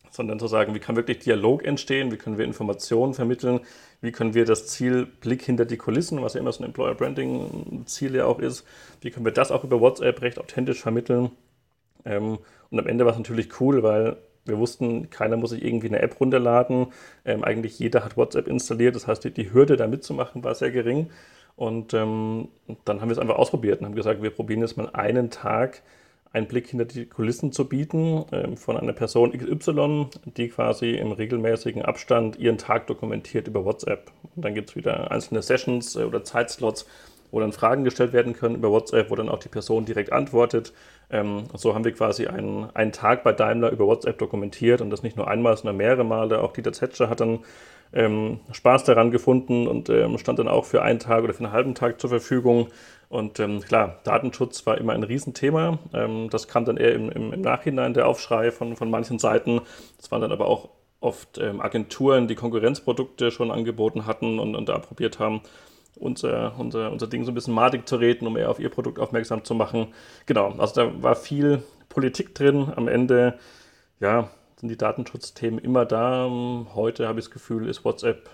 Sondern 0.09 0.39
zu 0.39 0.47
sagen, 0.47 0.75
wie 0.75 0.79
kann 0.79 0.97
wirklich 0.97 1.19
Dialog 1.19 1.63
entstehen, 1.63 2.11
wie 2.11 2.17
können 2.17 2.37
wir 2.37 2.43
Informationen 2.43 3.13
vermitteln, 3.13 3.61
wie 4.01 4.11
können 4.11 4.33
wir 4.33 4.43
das 4.43 4.67
Ziel 4.67 5.05
Blick 5.05 5.41
hinter 5.41 5.63
die 5.63 5.77
Kulissen, 5.77 6.21
was 6.21 6.33
ja 6.33 6.41
immer 6.41 6.51
so 6.51 6.61
ein 6.61 6.65
Employer 6.65 6.95
Branding-Ziel 6.95 8.15
ja 8.15 8.25
auch 8.25 8.39
ist, 8.39 8.65
wie 8.99 9.09
können 9.09 9.23
wir 9.23 9.31
das 9.31 9.51
auch 9.51 9.63
über 9.63 9.79
WhatsApp 9.79 10.21
recht 10.21 10.37
authentisch 10.37 10.81
vermitteln. 10.81 11.31
Ähm, 12.03 12.39
und 12.69 12.79
am 12.79 12.87
Ende 12.87 13.05
war 13.05 13.13
es 13.13 13.17
natürlich 13.17 13.61
cool, 13.61 13.83
weil 13.83 14.17
wir 14.45 14.57
wussten, 14.57 15.09
keiner 15.09 15.37
muss 15.37 15.51
sich 15.51 15.63
irgendwie 15.63 15.87
eine 15.87 16.01
App 16.01 16.19
runterladen. 16.19 16.87
Ähm, 17.25 17.43
eigentlich 17.43 17.77
jeder 17.79 18.03
hat 18.03 18.17
WhatsApp 18.17 18.47
installiert. 18.47 18.95
Das 18.95 19.07
heißt, 19.07 19.23
die, 19.23 19.31
die 19.31 19.53
Hürde 19.53 19.77
da 19.77 19.87
mitzumachen 19.87 20.43
war 20.43 20.55
sehr 20.55 20.71
gering. 20.71 21.09
Und 21.55 21.93
ähm, 21.93 22.47
dann 22.85 23.01
haben 23.01 23.09
wir 23.09 23.13
es 23.13 23.19
einfach 23.19 23.35
ausprobiert 23.35 23.79
und 23.79 23.87
haben 23.87 23.95
gesagt, 23.95 24.21
wir 24.21 24.31
probieren 24.31 24.61
jetzt 24.61 24.77
mal 24.77 24.89
einen 24.93 25.29
Tag 25.29 25.83
einen 26.33 26.47
Blick 26.47 26.67
hinter 26.67 26.85
die 26.85 27.05
Kulissen 27.05 27.51
zu 27.51 27.67
bieten 27.67 28.25
ähm, 28.31 28.55
von 28.55 28.77
einer 28.77 28.93
Person 28.93 29.31
XY, 29.33 30.07
die 30.37 30.49
quasi 30.49 30.91
im 30.91 31.11
regelmäßigen 31.11 31.81
Abstand 31.81 32.39
ihren 32.39 32.57
Tag 32.57 32.87
dokumentiert 32.87 33.47
über 33.47 33.65
WhatsApp. 33.65 34.11
Und 34.35 34.45
dann 34.45 34.53
gibt 34.53 34.69
es 34.69 34.75
wieder 34.75 35.11
einzelne 35.11 35.41
Sessions 35.41 35.95
äh, 35.95 36.03
oder 36.03 36.23
Zeitslots, 36.23 36.85
wo 37.31 37.39
dann 37.39 37.51
Fragen 37.51 37.83
gestellt 37.83 38.13
werden 38.13 38.33
können 38.33 38.55
über 38.55 38.71
WhatsApp, 38.71 39.09
wo 39.09 39.15
dann 39.15 39.29
auch 39.29 39.39
die 39.39 39.49
Person 39.49 39.85
direkt 39.85 40.13
antwortet. 40.13 40.73
Ähm, 41.09 41.43
so 41.53 41.75
haben 41.75 41.83
wir 41.83 41.91
quasi 41.91 42.27
einen, 42.27 42.69
einen 42.73 42.93
Tag 42.93 43.23
bei 43.23 43.33
Daimler 43.33 43.71
über 43.71 43.85
WhatsApp 43.85 44.17
dokumentiert 44.17 44.79
und 44.81 44.89
das 44.89 45.03
nicht 45.03 45.17
nur 45.17 45.27
einmal, 45.27 45.57
sondern 45.57 45.77
mehrere 45.77 46.05
Male. 46.05 46.41
Auch 46.41 46.53
Dieter 46.53 46.73
Zetscher 46.73 47.09
hat 47.09 47.19
dann 47.19 47.39
ähm, 47.93 48.39
Spaß 48.51 48.83
daran 48.85 49.11
gefunden 49.11 49.67
und 49.67 49.89
ähm, 49.89 50.17
stand 50.17 50.39
dann 50.39 50.47
auch 50.47 50.65
für 50.65 50.81
einen 50.81 50.99
Tag 50.99 51.23
oder 51.23 51.33
für 51.33 51.43
einen 51.43 51.53
halben 51.53 51.75
Tag 51.75 51.99
zur 51.99 52.09
Verfügung. 52.09 52.67
Und 53.09 53.39
ähm, 53.39 53.59
klar, 53.59 53.99
Datenschutz 54.05 54.65
war 54.65 54.77
immer 54.77 54.93
ein 54.93 55.03
Riesenthema. 55.03 55.79
Ähm, 55.93 56.29
das 56.29 56.47
kam 56.47 56.63
dann 56.63 56.77
eher 56.77 56.93
im, 56.93 57.09
im, 57.09 57.33
im, 57.33 57.41
Nachhinein 57.41 57.93
der 57.93 58.07
Aufschrei 58.07 58.51
von, 58.51 58.77
von 58.77 58.89
manchen 58.89 59.19
Seiten. 59.19 59.61
Das 59.97 60.11
waren 60.11 60.21
dann 60.21 60.31
aber 60.31 60.47
auch 60.47 60.69
oft 61.01 61.37
ähm, 61.37 61.59
Agenturen, 61.59 62.27
die 62.27 62.35
Konkurrenzprodukte 62.35 63.31
schon 63.31 63.51
angeboten 63.51 64.05
hatten 64.05 64.39
und, 64.39 64.55
und 64.55 64.69
da 64.69 64.77
probiert 64.77 65.19
haben, 65.19 65.41
unser, 65.95 66.57
unser, 66.57 66.91
unser 66.91 67.07
Ding 67.07 67.25
so 67.25 67.31
ein 67.31 67.35
bisschen 67.35 67.53
madig 67.53 67.87
zu 67.87 67.97
reden, 67.97 68.27
um 68.27 68.37
eher 68.37 68.49
auf 68.49 68.59
ihr 68.59 68.69
Produkt 68.69 68.97
aufmerksam 68.97 69.43
zu 69.43 69.55
machen. 69.55 69.87
Genau, 70.25 70.51
also 70.57 70.75
da 70.75 71.03
war 71.03 71.15
viel 71.15 71.63
Politik 71.89 72.33
drin. 72.33 72.71
Am 72.75 72.87
Ende, 72.87 73.37
ja, 73.99 74.29
sind 74.61 74.69
die 74.69 74.77
Datenschutzthemen 74.77 75.59
immer 75.59 75.85
da. 75.85 76.29
Heute 76.75 77.07
habe 77.07 77.19
ich 77.19 77.25
das 77.25 77.33
Gefühl, 77.33 77.67
ist 77.67 77.83
WhatsApp 77.83 78.29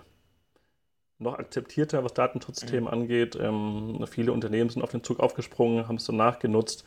noch 1.20 1.40
akzeptierter, 1.40 2.04
was 2.04 2.14
Datenschutzthemen 2.14 2.84
mhm. 2.84 2.88
angeht. 2.88 3.38
Ähm, 3.42 4.06
viele 4.08 4.34
Unternehmen 4.34 4.70
sind 4.70 4.84
auf 4.84 4.92
den 4.92 5.04
Zug 5.04 5.20
aufgesprungen, 5.20 5.88
haben 5.88 5.96
es 5.96 6.06
dann 6.06 6.18
nachgenutzt. 6.18 6.86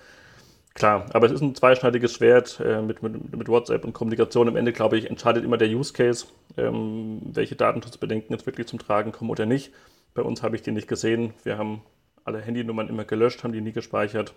Klar, 0.74 1.06
aber 1.14 1.26
es 1.26 1.32
ist 1.32 1.40
ein 1.40 1.54
zweischneidiges 1.56 2.12
Schwert 2.12 2.60
äh, 2.60 2.80
mit, 2.80 3.02
mit, 3.02 3.36
mit, 3.36 3.48
WhatsApp 3.48 3.84
und 3.84 3.92
Kommunikation. 3.92 4.46
Am 4.46 4.56
Ende, 4.56 4.72
glaube 4.72 4.98
ich, 4.98 5.10
entscheidet 5.10 5.42
immer 5.42 5.56
der 5.56 5.68
Use 5.68 5.92
Case, 5.92 6.26
ähm, 6.56 7.20
welche 7.24 7.56
Datenschutzbedenken 7.56 8.30
jetzt 8.30 8.46
wirklich 8.46 8.68
zum 8.68 8.78
Tragen 8.78 9.10
kommen 9.10 9.30
oder 9.30 9.46
nicht. 9.46 9.72
Bei 10.14 10.22
uns 10.22 10.44
habe 10.44 10.54
ich 10.54 10.62
die 10.62 10.70
nicht 10.70 10.86
gesehen. 10.86 11.32
Wir 11.42 11.58
haben 11.58 11.82
alle 12.24 12.40
Handynummern 12.40 12.88
immer 12.88 13.04
gelöscht, 13.04 13.42
haben 13.42 13.52
die 13.52 13.60
nie 13.60 13.72
gespeichert 13.72 14.34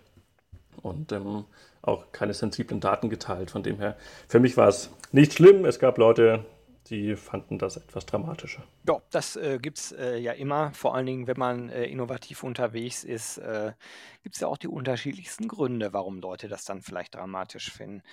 und 0.84 1.12
ähm, 1.12 1.46
auch 1.82 2.12
keine 2.12 2.34
sensiblen 2.34 2.80
Daten 2.80 3.10
geteilt. 3.10 3.52
Von 3.52 3.63
dem 3.63 3.80
her, 3.80 3.98
für 4.28 4.40
mich 4.40 4.56
war 4.58 4.68
es 4.68 4.92
nicht 5.12 5.34
schlimm. 5.34 5.66
Es 5.66 5.80
gab 5.80 5.98
Leute, 5.98 6.46
die 6.88 7.16
fanden 7.16 7.58
das 7.58 7.78
etwas 7.78 8.06
dramatischer. 8.06 8.63
Ja, 8.88 9.02
das 9.10 9.36
äh, 9.36 9.58
gibt 9.60 9.80
es 9.80 9.92
äh, 9.94 10.18
ja 10.18 10.34
immer. 10.34 10.72
Vor 10.74 10.96
allen 10.96 11.06
Dingen, 11.06 11.28
wenn 11.28 11.40
man 11.40 11.70
äh, 11.70 11.86
innovativ 11.86 12.44
unterwegs 12.44 13.04
ist, 13.04 13.38
äh, 13.38 13.74
gibt 14.22 14.36
es 14.36 14.42
ja 14.42 14.48
auch 14.48 14.58
die 14.58 14.68
unterschiedlichsten 14.68 15.48
Gründe, 15.48 15.94
warum 15.94 16.20
Leute 16.20 16.48
das 16.48 16.66
dann 16.66 16.82
vielleicht 16.82 17.16
dramatisch 17.16 17.72
finden. 17.72 18.04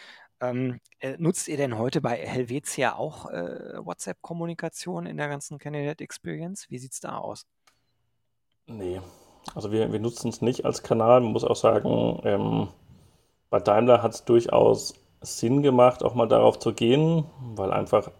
Ähm, 0.40 0.80
äh, 1.00 1.16
nutzt 1.18 1.48
ihr 1.48 1.56
denn 1.56 1.76
heute 1.76 2.00
bei 2.00 2.16
Helvetia 2.16 2.94
auch 2.94 3.26
äh, 3.26 3.84
WhatsApp-Kommunikation 3.84 5.06
in 5.06 5.16
der 5.16 5.28
ganzen 5.28 5.58
Candidate 5.58 6.02
Experience? 6.02 6.70
Wie 6.70 6.78
sieht 6.78 6.92
es 6.92 7.00
da 7.00 7.18
aus? 7.18 7.44
Nee, 8.66 9.00
also 9.54 9.72
wir, 9.72 9.92
wir 9.92 10.00
nutzen 10.00 10.28
es 10.28 10.42
nicht 10.42 10.64
als 10.64 10.82
Kanal. 10.82 11.20
Man 11.20 11.32
muss 11.32 11.44
auch 11.44 11.56
sagen, 11.56 12.20
ähm, 12.24 12.68
bei 13.50 13.60
Daimler 13.60 14.02
hat 14.02 14.14
es 14.14 14.24
durchaus 14.24 14.94
Sinn 15.20 15.62
gemacht, 15.62 16.02
auch 16.02 16.14
mal 16.14 16.28
darauf 16.28 16.58
zu 16.58 16.72
gehen, 16.72 17.24
weil 17.56 17.72
einfach 17.72 18.10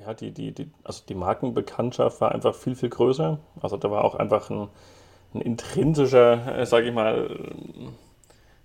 ja, 0.00 0.14
die, 0.14 0.32
die, 0.32 0.52
die, 0.52 0.70
also 0.84 1.02
die 1.08 1.14
Markenbekanntschaft 1.14 2.20
war 2.20 2.32
einfach 2.32 2.54
viel, 2.54 2.74
viel 2.74 2.88
größer. 2.88 3.38
Also 3.60 3.76
da 3.76 3.90
war 3.90 4.04
auch 4.04 4.14
einfach 4.14 4.50
ein, 4.50 4.68
ein 5.34 5.40
intrinsischer, 5.40 6.58
äh, 6.58 6.66
sage 6.66 6.88
ich 6.88 6.94
mal, 6.94 7.36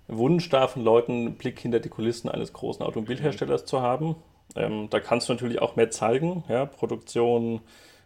Wunsch 0.07 0.49
da 0.49 0.67
von 0.67 0.83
Leuten, 0.83 1.11
einen 1.11 1.35
Blick 1.35 1.59
hinter 1.59 1.79
die 1.79 1.89
Kulissen 1.89 2.29
eines 2.29 2.53
großen 2.53 2.85
Automobilherstellers 2.85 3.65
zu 3.65 3.81
haben. 3.81 4.15
Ähm, 4.55 4.89
da 4.89 4.99
kannst 4.99 5.27
du 5.27 5.33
natürlich 5.33 5.61
auch 5.61 5.75
mehr 5.75 5.89
zeigen, 5.89 6.43
ja, 6.47 6.65
Produktion, 6.65 7.61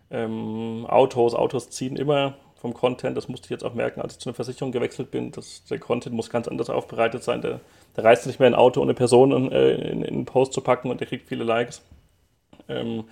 ähm, 0.10 0.86
Autos, 0.88 1.36
Autos 1.36 1.69
ziehen 1.69 1.98
immer 1.98 2.36
vom 2.59 2.73
Content. 2.73 3.15
Das 3.15 3.27
musste 3.27 3.45
ich 3.45 3.51
jetzt 3.51 3.63
auch 3.63 3.73
merken, 3.73 4.01
als 4.01 4.13
ich 4.13 4.19
zu 4.19 4.29
einer 4.29 4.35
Versicherung 4.35 4.71
gewechselt 4.71 5.11
bin. 5.11 5.31
dass 5.31 5.63
der 5.65 5.79
Content 5.79 6.15
muss 6.15 6.29
ganz 6.29 6.47
anders 6.47 6.69
aufbereitet 6.69 7.23
sein. 7.23 7.41
Der, 7.41 7.61
der 7.95 8.03
reißt 8.03 8.27
nicht 8.27 8.39
mehr 8.39 8.47
ein 8.47 8.55
Auto 8.55 8.81
und 8.81 8.87
eine 8.87 8.93
Person 8.93 9.31
in, 9.31 9.51
äh, 9.51 9.71
in, 9.71 10.03
in 10.03 10.15
einen 10.15 10.25
Post 10.25 10.53
zu 10.53 10.61
packen 10.61 10.89
und 10.89 10.99
der 10.99 11.07
kriegt 11.07 11.27
viele 11.27 11.43
Likes. 11.43 11.81
Ähm, 12.67 13.05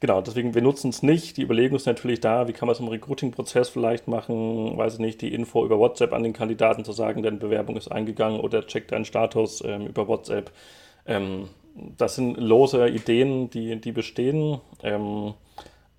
genau, 0.00 0.20
deswegen, 0.22 0.54
wir 0.54 0.62
nutzen 0.62 0.90
es 0.90 1.02
nicht. 1.02 1.36
Die 1.36 1.42
Überlegung 1.42 1.76
ist 1.76 1.86
natürlich 1.86 2.20
da, 2.20 2.48
wie 2.48 2.52
kann 2.52 2.66
man 2.66 2.72
es 2.74 2.80
im 2.80 2.88
Recruiting-Prozess 2.88 3.68
vielleicht 3.68 4.08
machen, 4.08 4.76
weiß 4.76 4.94
ich 4.94 5.00
nicht, 5.00 5.20
die 5.20 5.34
Info 5.34 5.64
über 5.64 5.78
WhatsApp 5.78 6.12
an 6.12 6.22
den 6.22 6.32
Kandidaten 6.32 6.84
zu 6.84 6.92
sagen, 6.92 7.22
deine 7.22 7.36
Bewerbung 7.36 7.76
ist 7.76 7.88
eingegangen 7.88 8.40
oder 8.40 8.66
check 8.66 8.88
deinen 8.88 9.04
Status 9.04 9.62
ähm, 9.64 9.86
über 9.86 10.08
WhatsApp. 10.08 10.50
Ähm, 11.06 11.48
das 11.74 12.16
sind 12.16 12.36
lose 12.36 12.88
Ideen, 12.88 13.50
die, 13.50 13.80
die 13.80 13.92
bestehen. 13.92 14.60
Ähm, 14.82 15.34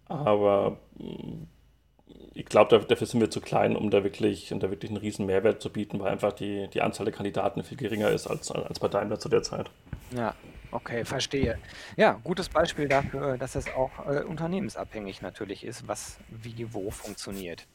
aber 0.07 0.77
ich 2.35 2.45
glaube, 2.45 2.79
dafür 2.79 3.07
sind 3.07 3.19
wir 3.19 3.29
zu 3.29 3.41
klein, 3.41 3.75
um 3.75 3.89
da 3.89 4.03
wirklich, 4.03 4.51
um 4.51 4.59
da 4.59 4.69
wirklich 4.69 4.91
einen 4.91 4.99
riesen 4.99 5.25
Mehrwert 5.25 5.61
zu 5.61 5.71
bieten, 5.71 5.99
weil 5.99 6.11
einfach 6.11 6.33
die, 6.33 6.67
die 6.69 6.81
Anzahl 6.81 7.05
der 7.05 7.13
Kandidaten 7.13 7.63
viel 7.63 7.77
geringer 7.77 8.09
ist 8.09 8.27
als, 8.27 8.51
als 8.51 8.79
bei 8.79 8.87
Daimler 8.87 9.19
zu 9.19 9.29
der 9.29 9.43
Zeit. 9.43 9.69
Ja, 10.11 10.33
okay, 10.71 11.05
verstehe. 11.05 11.59
Ja, 11.95 12.19
gutes 12.23 12.49
Beispiel 12.49 12.87
dafür, 12.87 13.37
dass 13.37 13.55
es 13.55 13.67
auch 13.73 13.91
äh, 14.07 14.23
unternehmensabhängig 14.23 15.21
natürlich 15.21 15.63
ist, 15.63 15.87
was 15.87 16.17
wie 16.29 16.73
wo 16.73 16.89
funktioniert. 16.89 17.67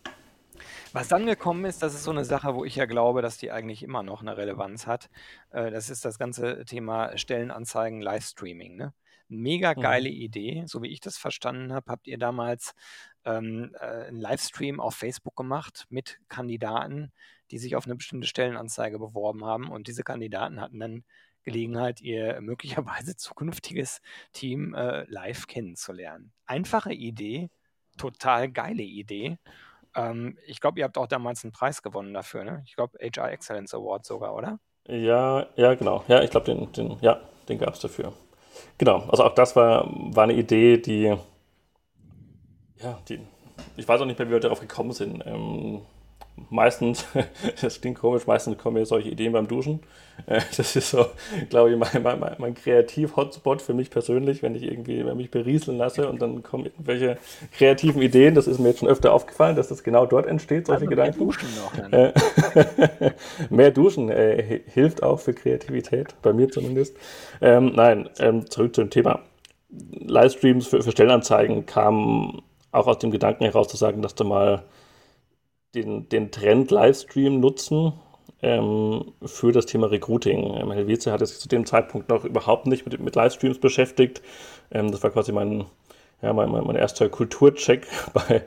Was 0.92 1.06
dann 1.06 1.26
gekommen 1.26 1.64
ist, 1.64 1.82
das 1.82 1.94
ist 1.94 2.02
so 2.02 2.10
eine 2.10 2.24
Sache, 2.24 2.54
wo 2.54 2.64
ich 2.64 2.74
ja 2.74 2.86
glaube, 2.86 3.22
dass 3.22 3.38
die 3.38 3.52
eigentlich 3.52 3.84
immer 3.84 4.02
noch 4.02 4.22
eine 4.22 4.36
Relevanz 4.36 4.88
hat. 4.88 5.08
Äh, 5.50 5.70
das 5.70 5.88
ist 5.88 6.04
das 6.04 6.18
ganze 6.18 6.64
Thema 6.64 7.16
Stellenanzeigen, 7.16 8.00
Livestreaming. 8.00 8.76
Ne? 8.76 8.92
Mega 9.28 9.74
mhm. 9.74 9.80
geile 9.80 10.08
mhm. 10.08 10.16
Idee. 10.16 10.64
So 10.66 10.82
wie 10.82 10.88
ich 10.88 11.00
das 11.00 11.16
verstanden 11.16 11.72
habe, 11.72 11.90
habt 11.90 12.06
ihr 12.06 12.18
damals 12.18 12.74
ähm, 13.24 13.74
äh, 13.80 14.06
einen 14.06 14.20
Livestream 14.20 14.80
auf 14.80 14.94
Facebook 14.94 15.36
gemacht 15.36 15.86
mit 15.90 16.18
Kandidaten, 16.28 17.12
die 17.50 17.58
sich 17.58 17.76
auf 17.76 17.86
eine 17.86 17.96
bestimmte 17.96 18.26
Stellenanzeige 18.26 18.98
beworben 18.98 19.44
haben. 19.44 19.70
Und 19.70 19.86
diese 19.86 20.02
Kandidaten 20.02 20.60
hatten 20.60 20.80
dann 20.80 21.04
Gelegenheit, 21.42 22.00
ihr 22.00 22.40
möglicherweise 22.40 23.16
zukünftiges 23.16 24.00
Team 24.32 24.74
äh, 24.74 25.04
live 25.04 25.46
kennenzulernen. 25.46 26.32
Einfache 26.46 26.92
Idee, 26.92 27.50
total 27.96 28.50
geile 28.50 28.82
Idee. 28.82 29.38
Ähm, 29.94 30.38
ich 30.46 30.60
glaube, 30.60 30.78
ihr 30.78 30.84
habt 30.84 30.98
auch 30.98 31.06
damals 31.06 31.44
einen 31.44 31.52
Preis 31.52 31.82
gewonnen 31.82 32.14
dafür, 32.14 32.44
ne? 32.44 32.62
Ich 32.66 32.76
glaube, 32.76 32.98
HR 33.00 33.32
Excellence 33.32 33.74
Award 33.74 34.04
sogar, 34.04 34.34
oder? 34.34 34.58
Ja, 34.86 35.46
ja, 35.56 35.74
genau. 35.74 36.04
Ja, 36.08 36.22
ich 36.22 36.30
glaube, 36.30 36.46
den, 36.46 36.72
den, 36.72 36.98
ja, 37.00 37.20
den 37.48 37.58
gab 37.58 37.74
es 37.74 37.80
dafür. 37.80 38.12
Genau, 38.78 39.04
also 39.08 39.24
auch 39.24 39.34
das 39.34 39.56
war, 39.56 39.88
war 39.90 40.24
eine 40.24 40.34
Idee, 40.34 40.78
die 40.78 41.16
Ja, 42.82 42.98
die, 43.08 43.20
ich 43.76 43.86
weiß 43.88 44.00
auch 44.00 44.04
nicht 44.06 44.18
mehr, 44.18 44.28
wie 44.28 44.32
wir 44.32 44.40
darauf 44.40 44.60
gekommen 44.60 44.92
sind. 44.92 45.22
Ähm, 45.26 45.82
meistens, 46.50 47.06
das 47.60 47.80
klingt 47.80 47.98
komisch, 47.98 48.26
meistens 48.26 48.58
kommen 48.58 48.74
mir 48.74 48.86
solche 48.86 49.08
Ideen 49.08 49.32
beim 49.32 49.48
Duschen. 49.48 49.80
Äh, 50.26 50.40
das 50.56 50.76
ist 50.76 50.90
so, 50.90 51.06
glaube 51.48 51.70
ich, 51.70 51.76
mein, 51.76 52.02
mein, 52.02 52.36
mein 52.38 52.54
Kreativ-Hotspot 52.54 53.62
für 53.62 53.74
mich 53.74 53.90
persönlich, 53.90 54.42
wenn 54.42 54.54
ich 54.54 54.64
irgendwie 54.64 55.04
wenn 55.04 55.16
mich 55.16 55.30
berieseln 55.30 55.78
lasse 55.78 56.08
und 56.08 56.20
dann 56.20 56.42
kommen 56.42 56.66
irgendwelche 56.66 57.18
kreativen 57.52 58.02
Ideen. 58.02 58.34
Das 58.34 58.46
ist 58.46 58.58
mir 58.58 58.68
jetzt 58.68 58.80
schon 58.80 58.88
öfter 58.88 59.12
aufgefallen, 59.12 59.56
dass 59.56 59.68
das 59.68 59.82
genau 59.82 60.06
dort 60.06 60.26
entsteht, 60.26 60.66
solche 60.66 60.88
also 60.88 60.90
Gedanken. 60.90 61.18
Mehr 61.18 61.26
duschen 61.26 61.48
noch. 61.56 61.92
Äh, 61.92 63.12
mehr 63.50 63.70
duschen 63.70 64.10
äh, 64.10 64.60
hilft 64.72 65.02
auch 65.02 65.20
für 65.20 65.34
Kreativität, 65.34 66.14
bei 66.22 66.32
mir 66.32 66.48
zumindest. 66.50 66.96
Ähm, 67.40 67.72
nein, 67.74 68.08
ähm, 68.18 68.50
zurück 68.50 68.74
zum 68.74 68.90
Thema. 68.90 69.20
Livestreams 69.70 70.66
für, 70.66 70.82
für 70.82 70.90
Stellenanzeigen 70.92 71.66
kamen 71.66 72.42
auch 72.72 72.86
aus 72.86 72.98
dem 72.98 73.10
Gedanken 73.10 73.44
heraus 73.44 73.68
zu 73.68 73.76
sagen, 73.76 74.02
dass 74.02 74.14
du 74.14 74.24
mal 74.24 74.62
den, 75.74 76.08
den 76.08 76.30
Trend 76.30 76.70
Livestream 76.70 77.40
nutzen 77.40 77.92
ähm, 78.42 79.12
für 79.24 79.52
das 79.52 79.66
Thema 79.66 79.88
Recruiting. 79.88 80.56
Ähm, 80.56 80.70
Helvetia 80.70 81.12
hat 81.12 81.26
sich 81.26 81.38
zu 81.38 81.48
dem 81.48 81.66
Zeitpunkt 81.66 82.08
noch 82.08 82.24
überhaupt 82.24 82.66
nicht 82.66 82.86
mit, 82.86 82.98
mit 83.00 83.16
Livestreams 83.16 83.58
beschäftigt. 83.58 84.22
Ähm, 84.70 84.90
das 84.90 85.02
war 85.02 85.10
quasi 85.10 85.32
mein, 85.32 85.66
ja, 86.22 86.32
mein, 86.32 86.50
mein, 86.50 86.64
mein 86.64 86.76
erster 86.76 87.08
Kulturcheck 87.08 87.86
bei, 88.14 88.42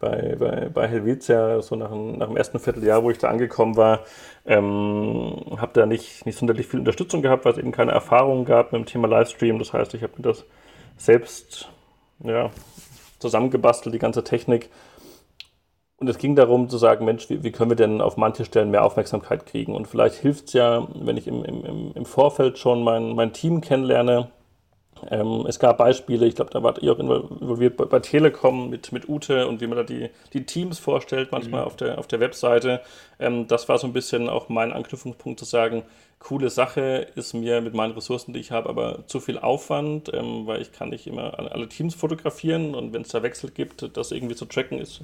bei, 0.00 0.36
bei, 0.38 0.68
bei 0.68 0.88
Helvetia, 0.88 1.60
so 1.62 1.76
nach, 1.76 1.90
nach 1.90 2.26
dem 2.26 2.36
ersten 2.36 2.58
Vierteljahr, 2.58 3.02
wo 3.02 3.10
ich 3.10 3.18
da 3.18 3.28
angekommen 3.28 3.76
war. 3.76 4.00
Ähm, 4.46 5.42
habe 5.56 5.72
da 5.74 5.86
nicht, 5.86 6.26
nicht 6.26 6.38
sonderlich 6.38 6.66
viel 6.66 6.80
Unterstützung 6.80 7.22
gehabt, 7.22 7.44
weil 7.44 7.52
es 7.52 7.58
eben 7.58 7.72
keine 7.72 7.92
Erfahrung 7.92 8.44
gab 8.44 8.72
mit 8.72 8.80
dem 8.80 8.86
Thema 8.86 9.08
Livestream. 9.08 9.58
Das 9.58 9.72
heißt, 9.72 9.94
ich 9.94 10.02
habe 10.02 10.14
mir 10.16 10.22
das 10.22 10.44
selbst 10.96 11.68
ja, 12.22 12.50
zusammengebastelt, 13.18 13.94
die 13.94 13.98
ganze 13.98 14.24
Technik 14.24 14.70
und 16.04 16.10
es 16.10 16.18
ging 16.18 16.36
darum 16.36 16.68
zu 16.68 16.76
sagen, 16.76 17.06
Mensch, 17.06 17.30
wie, 17.30 17.42
wie, 17.42 17.50
können 17.50 17.70
wir 17.70 17.76
denn 17.76 18.02
auf 18.02 18.18
manche 18.18 18.44
Stellen 18.44 18.70
mehr 18.70 18.84
Aufmerksamkeit 18.84 19.46
kriegen? 19.46 19.74
Und 19.74 19.88
vielleicht 19.88 20.16
hilft 20.16 20.48
es 20.48 20.52
ja, 20.52 20.86
wenn 20.94 21.16
ich 21.16 21.26
im, 21.26 21.42
im, 21.46 21.92
im 21.94 22.04
Vorfeld 22.04 22.58
schon 22.58 22.84
mein, 22.84 23.14
mein 23.14 23.32
Team 23.32 23.62
kennenlerne. 23.62 24.28
Ähm, 25.10 25.46
es 25.48 25.58
gab 25.58 25.78
Beispiele, 25.78 26.26
ich 26.26 26.34
glaube, 26.34 26.50
da 26.50 26.62
wart 26.62 26.82
ihr 26.82 26.92
auch 26.92 26.98
involviert 26.98 27.78
bei, 27.78 27.86
bei, 27.86 28.00
Telekom 28.00 28.68
mit, 28.68 28.92
mit 28.92 29.08
Ute 29.08 29.48
und 29.48 29.62
wie 29.62 29.66
man 29.66 29.78
da 29.78 29.82
die, 29.82 30.10
die 30.34 30.44
Teams 30.44 30.78
vorstellt, 30.78 31.32
manchmal 31.32 31.62
mhm. 31.62 31.66
auf, 31.68 31.76
der, 31.76 31.98
auf 31.98 32.06
der 32.06 32.20
Webseite. 32.20 32.82
Ähm, 33.18 33.48
das 33.48 33.66
war 33.70 33.78
so 33.78 33.86
ein 33.86 33.94
bisschen 33.94 34.28
auch 34.28 34.50
mein 34.50 34.70
Anknüpfungspunkt 34.70 35.38
zu 35.38 35.46
sagen, 35.46 35.84
coole 36.18 36.50
Sache 36.50 37.06
ist 37.14 37.32
mir 37.32 37.62
mit 37.62 37.72
meinen 37.72 37.94
Ressourcen, 37.94 38.34
die 38.34 38.40
ich 38.40 38.50
habe, 38.50 38.68
aber 38.68 39.06
zu 39.06 39.20
viel 39.20 39.38
Aufwand, 39.38 40.12
ähm, 40.12 40.46
weil 40.46 40.60
ich 40.60 40.70
kann 40.70 40.90
nicht 40.90 41.06
immer 41.06 41.38
alle 41.38 41.66
Teams 41.66 41.94
fotografieren 41.94 42.74
und 42.74 42.92
wenn 42.92 43.02
es 43.02 43.08
da 43.08 43.22
Wechsel 43.22 43.50
gibt, 43.50 43.96
das 43.96 44.12
irgendwie 44.12 44.34
zu 44.34 44.44
tracken 44.44 44.78
ist 44.78 45.00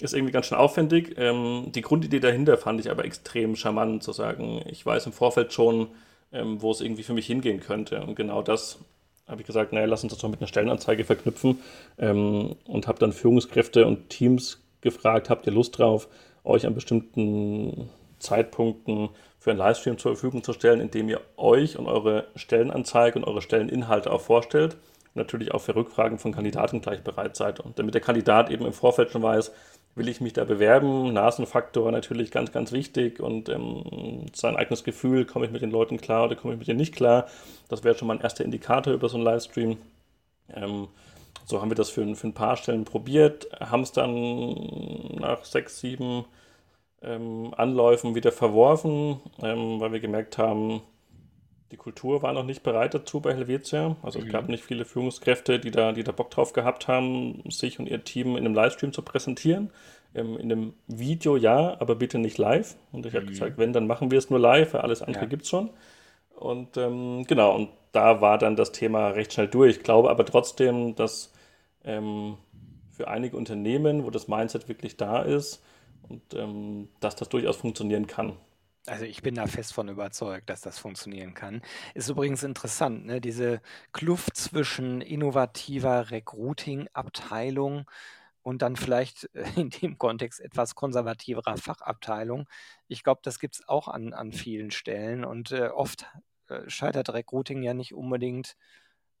ist 0.00 0.14
irgendwie 0.14 0.32
ganz 0.32 0.46
schön 0.46 0.58
aufwendig. 0.58 1.14
Ähm, 1.18 1.72
die 1.74 1.82
Grundidee 1.82 2.20
dahinter 2.20 2.56
fand 2.56 2.80
ich 2.80 2.90
aber 2.90 3.04
extrem 3.04 3.56
charmant, 3.56 4.02
zu 4.02 4.12
sagen, 4.12 4.62
ich 4.66 4.84
weiß 4.84 5.06
im 5.06 5.12
Vorfeld 5.12 5.52
schon, 5.52 5.88
ähm, 6.32 6.60
wo 6.60 6.70
es 6.70 6.80
irgendwie 6.80 7.04
für 7.04 7.14
mich 7.14 7.26
hingehen 7.26 7.60
könnte. 7.60 8.02
Und 8.02 8.16
genau 8.16 8.42
das 8.42 8.78
habe 9.26 9.40
ich 9.40 9.46
gesagt, 9.46 9.72
naja, 9.72 9.86
lass 9.86 10.02
uns 10.02 10.12
das 10.12 10.20
doch 10.20 10.28
mit 10.28 10.40
einer 10.40 10.48
Stellenanzeige 10.48 11.04
verknüpfen 11.04 11.60
ähm, 11.98 12.56
und 12.66 12.86
habe 12.86 12.98
dann 12.98 13.12
Führungskräfte 13.12 13.86
und 13.86 14.10
Teams 14.10 14.60
gefragt, 14.80 15.30
habt 15.30 15.46
ihr 15.46 15.52
Lust 15.52 15.78
drauf, 15.78 16.08
euch 16.44 16.66
an 16.66 16.74
bestimmten 16.74 17.88
Zeitpunkten 18.18 19.10
für 19.38 19.50
einen 19.50 19.58
Livestream 19.58 19.98
zur 19.98 20.12
Verfügung 20.12 20.42
zu 20.42 20.52
stellen, 20.52 20.80
indem 20.80 21.08
ihr 21.08 21.20
euch 21.36 21.78
und 21.78 21.86
eure 21.86 22.26
Stellenanzeige 22.34 23.18
und 23.18 23.24
eure 23.24 23.42
Stelleninhalte 23.42 24.10
auch 24.10 24.20
vorstellt. 24.20 24.76
Natürlich 25.14 25.52
auch 25.54 25.60
für 25.60 25.76
Rückfragen 25.76 26.18
von 26.18 26.32
Kandidaten 26.32 26.80
gleich 26.80 27.02
bereit 27.02 27.36
seid. 27.36 27.60
Und 27.60 27.78
damit 27.78 27.94
der 27.94 28.00
Kandidat 28.00 28.50
eben 28.50 28.66
im 28.66 28.72
Vorfeld 28.72 29.10
schon 29.10 29.22
weiß, 29.22 29.52
will 29.94 30.08
ich 30.08 30.20
mich 30.20 30.32
da 30.32 30.44
bewerben? 30.44 31.12
Nasenfaktor 31.12 31.90
natürlich 31.92 32.30
ganz, 32.30 32.52
ganz 32.52 32.72
wichtig 32.72 33.20
und 33.20 33.48
ähm, 33.48 34.26
sein 34.34 34.56
eigenes 34.56 34.84
Gefühl, 34.84 35.24
komme 35.24 35.46
ich 35.46 35.52
mit 35.52 35.62
den 35.62 35.70
Leuten 35.70 35.98
klar 35.98 36.24
oder 36.24 36.36
komme 36.36 36.54
ich 36.54 36.58
mit 36.58 36.68
denen 36.68 36.78
nicht 36.78 36.94
klar? 36.94 37.26
Das 37.68 37.84
wäre 37.84 37.96
schon 37.96 38.08
mal 38.08 38.16
ein 38.16 38.22
erster 38.22 38.44
Indikator 38.44 38.92
über 38.92 39.08
so 39.08 39.16
einen 39.16 39.24
Livestream. 39.24 39.78
Ähm, 40.52 40.88
so 41.46 41.60
haben 41.60 41.70
wir 41.70 41.76
das 41.76 41.90
für, 41.90 42.14
für 42.16 42.26
ein 42.26 42.34
paar 42.34 42.56
Stellen 42.56 42.84
probiert, 42.84 43.48
haben 43.60 43.82
es 43.82 43.92
dann 43.92 44.54
nach 45.20 45.44
sechs, 45.44 45.80
sieben 45.80 46.24
ähm, 47.02 47.52
Anläufen 47.56 48.14
wieder 48.14 48.32
verworfen, 48.32 49.20
ähm, 49.42 49.80
weil 49.80 49.92
wir 49.92 50.00
gemerkt 50.00 50.38
haben, 50.38 50.82
die 51.74 51.78
Kultur 51.78 52.22
war 52.22 52.32
noch 52.32 52.44
nicht 52.44 52.62
bereit 52.62 52.94
dazu 52.94 53.18
bei 53.18 53.34
Helvetia. 53.34 53.96
Also 54.00 54.20
mhm. 54.20 54.26
es 54.26 54.32
gab 54.32 54.48
nicht 54.48 54.62
viele 54.62 54.84
Führungskräfte, 54.84 55.58
die 55.58 55.72
da, 55.72 55.90
die 55.90 56.04
da 56.04 56.12
Bock 56.12 56.30
drauf 56.30 56.52
gehabt 56.52 56.86
haben, 56.86 57.42
sich 57.50 57.80
und 57.80 57.88
ihr 57.88 58.04
Team 58.04 58.36
in 58.36 58.44
einem 58.44 58.54
Livestream 58.54 58.92
zu 58.92 59.02
präsentieren. 59.02 59.70
Ähm, 60.14 60.38
in 60.38 60.52
einem 60.52 60.74
Video 60.86 61.36
ja, 61.36 61.76
aber 61.80 61.96
bitte 61.96 62.20
nicht 62.20 62.38
live. 62.38 62.76
Und 62.92 63.06
ich 63.06 63.12
mhm. 63.12 63.16
habe 63.16 63.26
gesagt, 63.26 63.58
wenn, 63.58 63.72
dann 63.72 63.88
machen 63.88 64.12
wir 64.12 64.18
es 64.18 64.30
nur 64.30 64.38
live, 64.38 64.72
weil 64.72 64.82
alles 64.82 65.02
andere 65.02 65.24
ja. 65.24 65.28
gibt 65.28 65.42
es 65.42 65.48
schon. 65.48 65.70
Und 66.36 66.76
ähm, 66.76 67.24
genau, 67.26 67.56
und 67.56 67.70
da 67.90 68.20
war 68.20 68.38
dann 68.38 68.54
das 68.54 68.70
Thema 68.70 69.08
recht 69.08 69.32
schnell 69.32 69.48
durch. 69.48 69.78
Ich 69.78 69.82
glaube 69.82 70.10
aber 70.10 70.24
trotzdem, 70.24 70.94
dass 70.94 71.32
ähm, 71.82 72.36
für 72.92 73.08
einige 73.08 73.36
Unternehmen, 73.36 74.04
wo 74.04 74.10
das 74.10 74.28
Mindset 74.28 74.68
wirklich 74.68 74.96
da 74.96 75.22
ist, 75.22 75.60
und 76.08 76.22
ähm, 76.34 76.88
dass 77.00 77.16
das 77.16 77.28
durchaus 77.30 77.56
funktionieren 77.56 78.06
kann. 78.06 78.34
Also 78.86 79.06
ich 79.06 79.22
bin 79.22 79.34
da 79.34 79.46
fest 79.46 79.72
von 79.72 79.88
überzeugt, 79.88 80.50
dass 80.50 80.60
das 80.60 80.78
funktionieren 80.78 81.32
kann. 81.32 81.62
Ist 81.94 82.10
übrigens 82.10 82.42
interessant, 82.42 83.06
ne? 83.06 83.20
diese 83.20 83.62
Kluft 83.92 84.36
zwischen 84.36 85.00
innovativer 85.00 86.10
Recruiting-Abteilung 86.10 87.86
und 88.42 88.60
dann 88.62 88.76
vielleicht 88.76 89.30
äh, 89.34 89.44
in 89.56 89.70
dem 89.70 89.98
Kontext 89.98 90.40
etwas 90.40 90.74
konservativerer 90.74 91.56
Fachabteilung. 91.56 92.46
Ich 92.88 93.02
glaube, 93.02 93.20
das 93.24 93.38
gibt 93.38 93.54
es 93.56 93.68
auch 93.68 93.88
an, 93.88 94.12
an 94.12 94.32
vielen 94.32 94.70
Stellen 94.70 95.24
und 95.24 95.50
äh, 95.52 95.68
oft 95.68 96.06
äh, 96.48 96.68
scheitert 96.68 97.08
Recruiting 97.10 97.62
ja 97.62 97.74
nicht 97.74 97.94
unbedingt 97.94 98.56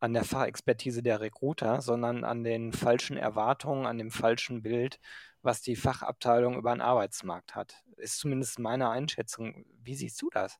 an 0.00 0.12
der 0.12 0.24
Fachexpertise 0.24 1.02
der 1.02 1.20
Recruiter, 1.20 1.80
sondern 1.80 2.24
an 2.24 2.44
den 2.44 2.72
falschen 2.74 3.16
Erwartungen, 3.16 3.86
an 3.86 3.96
dem 3.96 4.10
falschen 4.10 4.62
Bild, 4.62 5.00
was 5.44 5.60
die 5.60 5.76
Fachabteilung 5.76 6.56
über 6.56 6.72
den 6.72 6.80
Arbeitsmarkt 6.80 7.54
hat. 7.54 7.82
Ist 7.96 8.18
zumindest 8.18 8.58
meine 8.58 8.88
Einschätzung. 8.88 9.64
Wie 9.82 9.94
siehst 9.94 10.20
du 10.22 10.30
das? 10.30 10.58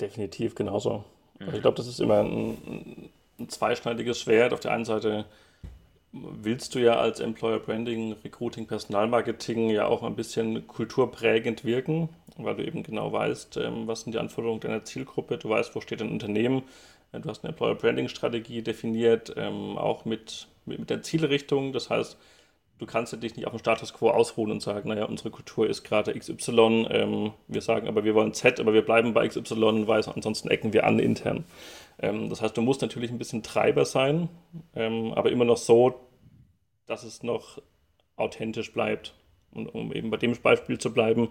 Definitiv 0.00 0.54
genauso. 0.54 1.04
Mhm. 1.38 1.54
Ich 1.54 1.60
glaube, 1.60 1.76
das 1.76 1.86
ist 1.86 2.00
immer 2.00 2.20
ein, 2.20 3.10
ein, 3.38 3.48
zweischneidiges 3.48 4.20
Schwert. 4.20 4.52
Auf 4.52 4.60
der 4.60 4.72
einen 4.72 4.84
Seite 4.84 5.26
willst 6.12 6.74
du 6.74 6.78
ja 6.78 6.96
als 6.96 7.20
Employer 7.20 7.58
Branding, 7.58 8.14
Recruiting, 8.24 8.66
Personalmarketing 8.66 9.70
ja 9.70 9.86
auch 9.86 10.02
ein 10.02 10.16
bisschen 10.16 10.66
kulturprägend 10.66 11.64
wirken, 11.64 12.08
weil 12.38 12.56
du 12.56 12.64
eben 12.64 12.82
genau 12.82 13.12
weißt, 13.12 13.58
ähm, 13.58 13.86
was 13.86 14.02
sind 14.02 14.14
die 14.14 14.18
Anforderungen 14.18 14.60
deiner 14.60 14.84
Zielgruppe, 14.84 15.36
du 15.36 15.50
weißt, 15.50 15.74
wo 15.74 15.80
steht 15.80 16.00
ein 16.00 16.10
Unternehmen, 16.10 16.62
du 17.12 17.28
hast 17.28 17.44
eine 17.44 17.50
Employer 17.50 17.74
Branding 17.74 18.08
Strategie 18.08 18.62
definiert, 18.62 19.34
ähm, 19.36 19.76
auch 19.76 20.04
mit, 20.06 20.48
mit 20.64 20.88
der 20.90 21.02
Zielrichtung. 21.02 21.72
Das 21.72 21.90
heißt, 21.90 22.16
du 22.78 22.86
kannst 22.86 23.12
dich 23.22 23.36
nicht 23.36 23.46
auf 23.46 23.52
dem 23.52 23.58
Status 23.58 23.92
quo 23.92 24.10
ausruhen 24.10 24.50
und 24.50 24.62
sagen, 24.62 24.88
naja, 24.88 25.04
unsere 25.04 25.30
Kultur 25.30 25.68
ist 25.68 25.84
gerade 25.84 26.16
XY, 26.16 26.86
ähm, 26.90 27.32
wir 27.46 27.60
sagen 27.60 27.88
aber, 27.88 28.04
wir 28.04 28.14
wollen 28.14 28.32
Z, 28.32 28.60
aber 28.60 28.72
wir 28.72 28.82
bleiben 28.82 29.14
bei 29.14 29.26
XY, 29.26 29.86
weil 29.86 30.02
ansonsten 30.14 30.48
ecken 30.48 30.72
wir 30.72 30.86
an 30.86 30.98
intern. 30.98 31.44
Ähm, 31.98 32.28
das 32.30 32.40
heißt, 32.40 32.56
du 32.56 32.62
musst 32.62 32.82
natürlich 32.82 33.10
ein 33.10 33.18
bisschen 33.18 33.42
Treiber 33.42 33.84
sein, 33.84 34.28
ähm, 34.74 35.12
aber 35.14 35.30
immer 35.30 35.44
noch 35.44 35.56
so, 35.56 36.00
dass 36.86 37.04
es 37.04 37.22
noch 37.22 37.60
authentisch 38.16 38.72
bleibt. 38.72 39.14
Und 39.52 39.66
um 39.68 39.92
eben 39.92 40.10
bei 40.10 40.16
dem 40.16 40.36
Beispiel 40.40 40.78
zu 40.78 40.92
bleiben, 40.92 41.28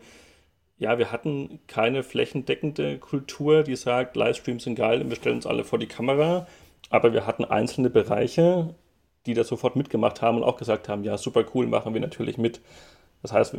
ja, 0.77 0.97
wir 0.99 1.11
hatten 1.11 1.59
keine 1.67 2.03
flächendeckende 2.03 2.99
Kultur, 2.99 3.63
die 3.63 3.75
sagt, 3.75 4.15
Livestreams 4.15 4.63
sind 4.63 4.75
geil 4.75 5.01
und 5.01 5.09
wir 5.09 5.15
stellen 5.15 5.37
uns 5.37 5.47
alle 5.47 5.63
vor 5.63 5.79
die 5.79 5.87
Kamera, 5.87 6.47
aber 6.89 7.13
wir 7.13 7.25
hatten 7.25 7.45
einzelne 7.45 7.89
Bereiche, 7.89 8.75
die 9.27 9.33
das 9.33 9.47
sofort 9.47 9.75
mitgemacht 9.75 10.21
haben 10.21 10.37
und 10.37 10.43
auch 10.43 10.57
gesagt 10.57 10.89
haben, 10.89 11.03
ja, 11.03 11.17
super 11.17 11.45
cool, 11.53 11.67
machen 11.67 11.93
wir 11.93 12.01
natürlich 12.01 12.37
mit. 12.37 12.61
Das 13.21 13.33
heißt, 13.33 13.57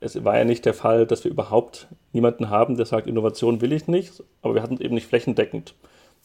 es 0.00 0.24
war 0.24 0.36
ja 0.36 0.44
nicht 0.44 0.64
der 0.64 0.74
Fall, 0.74 1.06
dass 1.06 1.24
wir 1.24 1.30
überhaupt 1.30 1.88
niemanden 2.12 2.50
haben, 2.50 2.76
der 2.76 2.86
sagt, 2.86 3.06
Innovation 3.06 3.60
will 3.60 3.72
ich 3.72 3.88
nicht, 3.88 4.22
aber 4.42 4.54
wir 4.54 4.62
hatten 4.62 4.74
es 4.74 4.80
eben 4.80 4.94
nicht 4.94 5.06
flächendeckend. 5.06 5.74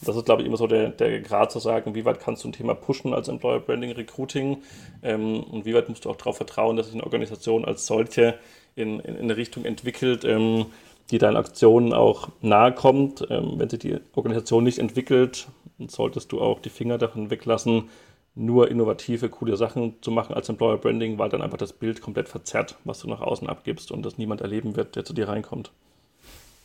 Das 0.04 0.16
ist, 0.16 0.24
glaube 0.24 0.42
ich, 0.42 0.48
immer 0.48 0.56
so 0.56 0.66
der, 0.66 0.88
der 0.88 1.20
Grad 1.20 1.52
zu 1.52 1.60
sagen, 1.60 1.94
wie 1.94 2.04
weit 2.04 2.18
kannst 2.18 2.42
du 2.42 2.48
ein 2.48 2.52
Thema 2.52 2.74
pushen 2.74 3.14
als 3.14 3.28
Employer 3.28 3.60
Branding, 3.60 3.92
Recruiting 3.92 4.58
ähm, 5.02 5.44
und 5.44 5.64
wie 5.64 5.74
weit 5.74 5.88
musst 5.88 6.04
du 6.04 6.10
auch 6.10 6.16
darauf 6.16 6.36
vertrauen, 6.36 6.76
dass 6.76 6.86
sich 6.86 6.94
eine 6.94 7.04
Organisation 7.04 7.64
als 7.64 7.86
solche 7.86 8.34
in, 8.74 8.98
in, 9.00 9.14
in 9.14 9.22
eine 9.22 9.36
Richtung 9.36 9.64
entwickelt, 9.64 10.24
ähm, 10.24 10.66
die 11.10 11.18
deinen 11.18 11.36
Aktionen 11.36 11.92
auch 11.92 12.30
nahe 12.40 12.72
kommt. 12.72 13.26
Ähm, 13.30 13.54
wenn 13.58 13.68
sich 13.68 13.78
die 13.78 13.96
Organisation 14.14 14.64
nicht 14.64 14.80
entwickelt, 14.80 15.46
solltest 15.86 16.32
du 16.32 16.40
auch 16.40 16.58
die 16.58 16.70
Finger 16.70 16.98
davon 16.98 17.30
weglassen, 17.30 17.88
nur 18.34 18.70
innovative, 18.70 19.28
coole 19.28 19.56
Sachen 19.56 19.96
zu 20.02 20.10
machen 20.10 20.34
als 20.34 20.48
Employer 20.48 20.78
Branding, 20.78 21.18
weil 21.18 21.28
dann 21.28 21.42
einfach 21.42 21.58
das 21.58 21.72
Bild 21.72 22.00
komplett 22.00 22.28
verzerrt, 22.28 22.76
was 22.84 23.00
du 23.00 23.08
nach 23.08 23.20
außen 23.20 23.48
abgibst 23.48 23.92
und 23.92 24.04
das 24.04 24.18
niemand 24.18 24.40
erleben 24.40 24.76
wird, 24.76 24.96
der 24.96 25.04
zu 25.04 25.12
dir 25.12 25.28
reinkommt. 25.28 25.70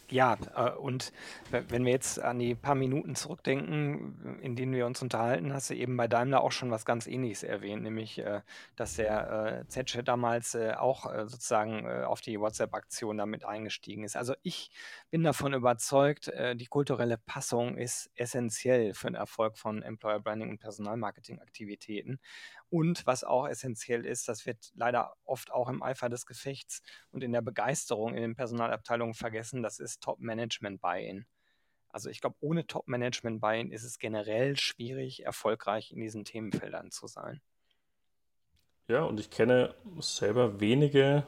Ja, 0.10 0.38
äh, 0.56 0.72
und 0.72 1.12
wenn 1.50 1.84
wir 1.84 1.92
jetzt 1.92 2.20
an 2.20 2.40
die 2.40 2.56
paar 2.56 2.76
Minuten 2.76 3.16
zurückdenken, 3.16 4.40
in 4.42 4.56
denen 4.56 4.72
wir 4.74 4.86
uns 4.86 5.02
unterhalten, 5.02 5.54
hast 5.54 5.70
du 5.70 5.74
eben 5.76 5.98
bei 5.98 6.08
Daimler 6.08 6.42
auch 6.44 6.54
schon 6.54 6.72
was 6.72 6.86
ganz 6.86 7.08
Ähnliches 7.08 7.44
erwähnt, 7.44 7.84
nämlich, 7.84 8.20
äh, 8.20 8.42
dass 8.78 8.96
der 8.96 9.64
äh, 9.64 9.68
Z-Chat 9.68 10.08
damals 10.08 10.56
auch 10.56 11.06
sozusagen 11.28 11.88
auf 11.88 12.22
die 12.22 12.40
WhatsApp-Aktion 12.40 13.18
damit 13.18 13.44
eingestiegen 13.44 14.04
ist. 14.04 14.16
Also 14.16 14.34
ich 14.44 14.70
bin 15.10 15.24
davon 15.24 15.54
überzeugt, 15.54 16.32
die 16.56 16.66
kulturelle 16.66 17.18
Passung 17.18 17.78
ist 17.78 18.10
essentiell 18.16 18.94
für 18.94 19.08
den 19.08 19.16
Erfolg 19.16 19.58
von 19.58 19.82
Employer 19.82 20.20
Branding 20.20 20.52
und 20.52 20.60
Personalmarketing-Aktivitäten. 20.60 22.20
Und 22.70 23.06
was 23.06 23.24
auch 23.24 23.48
essentiell 23.48 24.06
ist, 24.06 24.28
das 24.28 24.46
wird 24.46 24.72
leider 24.76 25.14
oft 25.24 25.52
auch 25.52 25.70
im 25.70 25.82
Eifer 25.82 26.10
des 26.10 26.26
Gefechts 26.26 26.82
und 27.12 27.24
in 27.24 27.32
der 27.32 27.42
Begeisterung 27.42 28.14
in 28.14 28.22
den 28.22 28.36
Personalabteilungen 28.36 29.14
vergessen, 29.14 29.64
das 29.64 29.80
ist 29.80 30.02
Top-Management-Buy-in. 30.02 31.26
Also 31.90 32.10
ich 32.10 32.20
glaube, 32.20 32.36
ohne 32.42 32.68
Top-Management-Buy-in 32.68 33.72
ist 33.72 33.84
es 33.84 34.00
generell 34.00 34.58
schwierig, 34.58 35.26
erfolgreich 35.26 35.92
in 35.92 36.02
diesen 36.02 36.26
Themenfeldern 36.26 36.92
zu 36.92 37.08
sein. 37.08 37.42
Ja, 38.90 39.04
und 39.04 39.20
ich 39.20 39.30
kenne 39.30 39.74
selber 40.00 40.60
wenige 40.60 41.26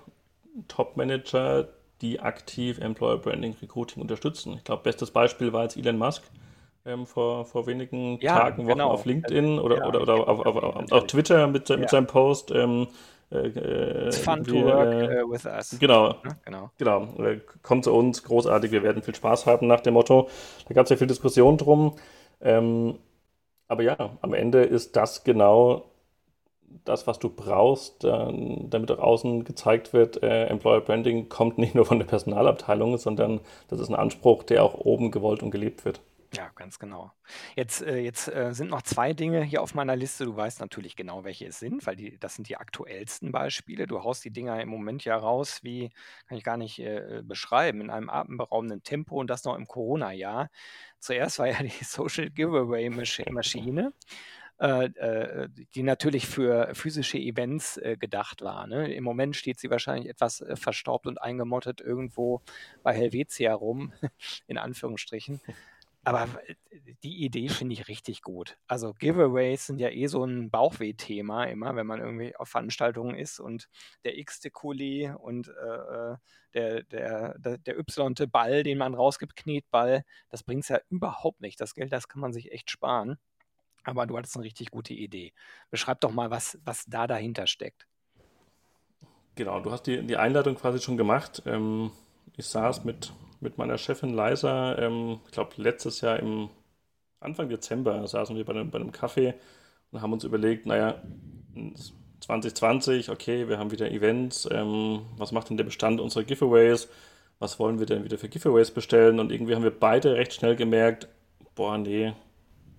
Top-Manager, 0.67 1.69
die 2.01 2.19
aktiv 2.19 2.79
Employer 2.79 3.17
Branding 3.17 3.55
Recruiting 3.61 4.01
unterstützen. 4.01 4.53
Ich 4.53 4.63
glaube, 4.63 4.83
bestes 4.83 5.11
Beispiel 5.11 5.51
war 5.51 5.63
jetzt 5.63 5.75
Elon 5.77 5.97
Musk, 5.97 6.23
ähm, 6.89 7.05
vor, 7.05 7.45
vor 7.45 7.67
wenigen 7.67 8.19
ja, 8.19 8.37
Tagen, 8.37 8.63
Wochen 8.63 8.73
genau. 8.73 8.89
auf 8.89 9.05
LinkedIn 9.05 9.59
oder, 9.59 9.77
ja, 9.77 9.87
oder, 9.87 10.01
oder 10.01 10.13
auf, 10.27 10.45
auf, 10.45 10.55
auf, 10.55 10.91
auf, 10.91 11.07
Twitter 11.07 11.47
mit, 11.47 11.69
mit 11.69 11.89
seinem 11.89 12.07
Post. 12.07 12.51
Ähm, 12.51 12.87
äh, 13.31 14.07
It's 14.07 14.17
fun 14.17 14.43
to 14.43 14.63
work 14.63 14.93
äh, 14.93 15.23
uh, 15.23 15.31
with 15.31 15.45
us. 15.45 15.77
Genau, 15.79 16.15
genau. 16.45 16.71
genau. 16.77 17.03
Äh, 17.23 17.41
kommt 17.61 17.83
zu 17.83 17.93
uns, 17.93 18.23
großartig, 18.23 18.71
wir 18.71 18.83
werden 18.83 19.03
viel 19.03 19.15
Spaß 19.15 19.45
haben 19.45 19.67
nach 19.67 19.81
dem 19.81 19.93
Motto. 19.93 20.29
Da 20.67 20.73
gab 20.73 20.85
es 20.85 20.89
ja 20.89 20.97
viel 20.97 21.07
Diskussion 21.07 21.57
drum. 21.57 21.95
Ähm, 22.41 22.97
aber 23.67 23.83
ja, 23.83 24.17
am 24.21 24.33
Ende 24.33 24.63
ist 24.63 24.95
das 24.95 25.23
genau 25.23 25.85
das, 26.85 27.07
was 27.07 27.19
du 27.19 27.29
brauchst, 27.29 28.03
damit 28.03 28.91
auch 28.91 28.99
außen 28.99 29.43
gezeigt 29.43 29.91
wird, 29.93 30.21
äh, 30.21 30.45
Employer 30.45 30.81
Branding 30.81 31.27
kommt 31.29 31.57
nicht 31.57 31.75
nur 31.75 31.85
von 31.85 31.99
der 31.99 32.05
Personalabteilung, 32.05 32.97
sondern 32.97 33.41
das 33.67 33.79
ist 33.79 33.89
ein 33.89 33.95
Anspruch, 33.95 34.43
der 34.43 34.63
auch 34.63 34.75
oben 34.75 35.11
gewollt 35.11 35.43
und 35.43 35.51
gelebt 35.51 35.85
wird. 35.85 35.99
Ja, 36.35 36.51
ganz 36.55 36.77
genau. 36.77 37.11
Jetzt, 37.55 37.81
äh, 37.81 37.97
jetzt 37.97 38.27
äh, 38.27 38.53
sind 38.53 38.69
noch 38.69 38.83
zwei 38.83 39.13
Dinge 39.13 39.43
hier 39.43 39.63
auf 39.63 39.73
meiner 39.73 39.95
Liste. 39.95 40.25
Du 40.25 40.35
weißt 40.35 40.59
natürlich 40.59 40.95
genau, 40.95 41.23
welche 41.23 41.47
es 41.47 41.57
sind, 41.57 41.85
weil 41.87 41.95
die, 41.95 42.19
das 42.19 42.35
sind 42.35 42.47
die 42.49 42.57
aktuellsten 42.57 43.31
Beispiele. 43.31 43.87
Du 43.87 44.03
haust 44.03 44.23
die 44.23 44.31
Dinger 44.31 44.61
im 44.61 44.69
Moment 44.69 45.03
ja 45.05 45.15
raus, 45.17 45.59
wie 45.63 45.89
kann 46.27 46.37
ich 46.37 46.43
gar 46.43 46.57
nicht 46.57 46.79
äh, 46.79 47.23
beschreiben, 47.23 47.81
in 47.81 47.89
einem 47.89 48.09
atemberaubenden 48.11 48.83
Tempo 48.83 49.19
und 49.19 49.27
das 49.27 49.43
noch 49.43 49.55
im 49.55 49.67
Corona-Jahr. 49.67 50.49
Zuerst 50.99 51.39
war 51.39 51.47
ja 51.47 51.63
die 51.63 51.83
Social 51.83 52.29
Giveaway-Maschine. 52.29 53.91
Äh, 54.61 54.87
äh, 54.87 55.47
die 55.73 55.83
natürlich 55.83 56.27
für 56.27 56.75
physische 56.75 57.17
Events 57.17 57.77
äh, 57.77 57.95
gedacht 57.97 58.41
war. 58.41 58.67
Ne? 58.67 58.93
Im 58.93 59.05
Moment 59.05 59.37
steht 59.37 59.57
sie 59.57 59.69
wahrscheinlich 59.69 60.09
etwas 60.09 60.41
äh, 60.41 60.57
verstaubt 60.57 61.07
und 61.07 61.21
eingemottet 61.21 61.79
irgendwo 61.79 62.41
bei 62.83 62.93
Helvetia 62.93 63.53
rum, 63.53 63.93
in 64.47 64.57
Anführungsstrichen. 64.57 65.39
Aber 66.09 66.27
die 67.03 67.23
Idee 67.23 67.49
finde 67.49 67.73
ich 67.73 67.87
richtig 67.87 68.21
gut. 68.23 68.57
Also 68.67 68.93
Giveaways 68.93 69.67
sind 69.67 69.79
ja 69.79 69.89
eh 69.89 70.07
so 70.07 70.23
ein 70.23 70.49
Bauchweh-Thema 70.49 71.43
immer, 71.45 71.75
wenn 71.75 71.85
man 71.85 71.99
irgendwie 71.99 72.35
auf 72.35 72.49
Veranstaltungen 72.49 73.15
ist 73.15 73.39
und 73.39 73.69
der 74.03 74.17
x-te 74.17 74.49
Kuli 74.49 75.11
und 75.11 75.49
äh, 75.49 76.11
äh 76.13 76.17
der, 76.55 76.81
der, 76.81 77.37
der, 77.37 77.57
der 77.59 77.77
y-te 77.77 78.27
Ball, 78.27 78.63
den 78.63 78.79
man 78.79 78.95
rausgibt, 78.95 79.35
Knetball, 79.35 80.03
das 80.29 80.41
bringt 80.41 80.63
es 80.63 80.69
ja 80.69 80.79
überhaupt 80.89 81.41
nicht. 81.41 81.61
Das 81.61 81.75
Geld, 81.75 81.93
das 81.93 82.07
kann 82.07 82.21
man 82.21 82.33
sich 82.33 82.51
echt 82.51 82.71
sparen. 82.71 83.19
Aber 83.83 84.07
du 84.07 84.17
hattest 84.17 84.35
eine 84.35 84.45
richtig 84.45 84.71
gute 84.71 84.95
Idee. 84.95 85.31
Beschreib 85.69 86.01
doch 86.01 86.11
mal, 86.11 86.31
was, 86.31 86.57
was 86.65 86.85
da 86.87 87.05
dahinter 87.05 87.45
steckt. 87.45 87.85
Genau, 89.35 89.59
du 89.59 89.71
hast 89.71 89.83
die, 89.83 90.01
die 90.01 90.17
Einladung 90.17 90.55
quasi 90.55 90.79
schon 90.79 90.97
gemacht. 90.97 91.43
Ähm, 91.45 91.91
ich 92.35 92.47
saß 92.47 92.83
mit 92.83 93.13
mit 93.41 93.57
meiner 93.57 93.77
Chefin 93.77 94.13
Leisa, 94.13 94.77
ähm, 94.77 95.19
ich 95.25 95.31
glaube 95.31 95.53
letztes 95.57 96.01
Jahr 96.01 96.19
im 96.19 96.49
Anfang 97.19 97.49
Dezember 97.49 98.07
saßen 98.07 98.35
wir 98.35 98.45
bei 98.45 98.53
einem, 98.53 98.71
bei 98.71 98.79
einem 98.79 98.91
Kaffee 98.91 99.33
und 99.91 100.01
haben 100.01 100.13
uns 100.13 100.23
überlegt, 100.23 100.65
naja, 100.65 101.01
2020, 102.21 103.09
okay, 103.09 103.47
wir 103.47 103.57
haben 103.57 103.71
wieder 103.71 103.91
Events, 103.91 104.47
ähm, 104.51 105.01
was 105.17 105.31
macht 105.31 105.49
denn 105.49 105.57
der 105.57 105.63
Bestand 105.63 105.99
unserer 105.99 106.23
Giveaways? 106.23 106.89
Was 107.39 107.59
wollen 107.59 107.79
wir 107.79 107.85
denn 107.85 108.03
wieder 108.03 108.17
für 108.17 108.29
Giveaways 108.29 108.71
bestellen? 108.71 109.19
Und 109.19 109.31
irgendwie 109.31 109.55
haben 109.55 109.63
wir 109.63 109.77
beide 109.77 110.15
recht 110.15 110.33
schnell 110.33 110.55
gemerkt, 110.55 111.07
boah, 111.55 111.77
nee, 111.77 112.13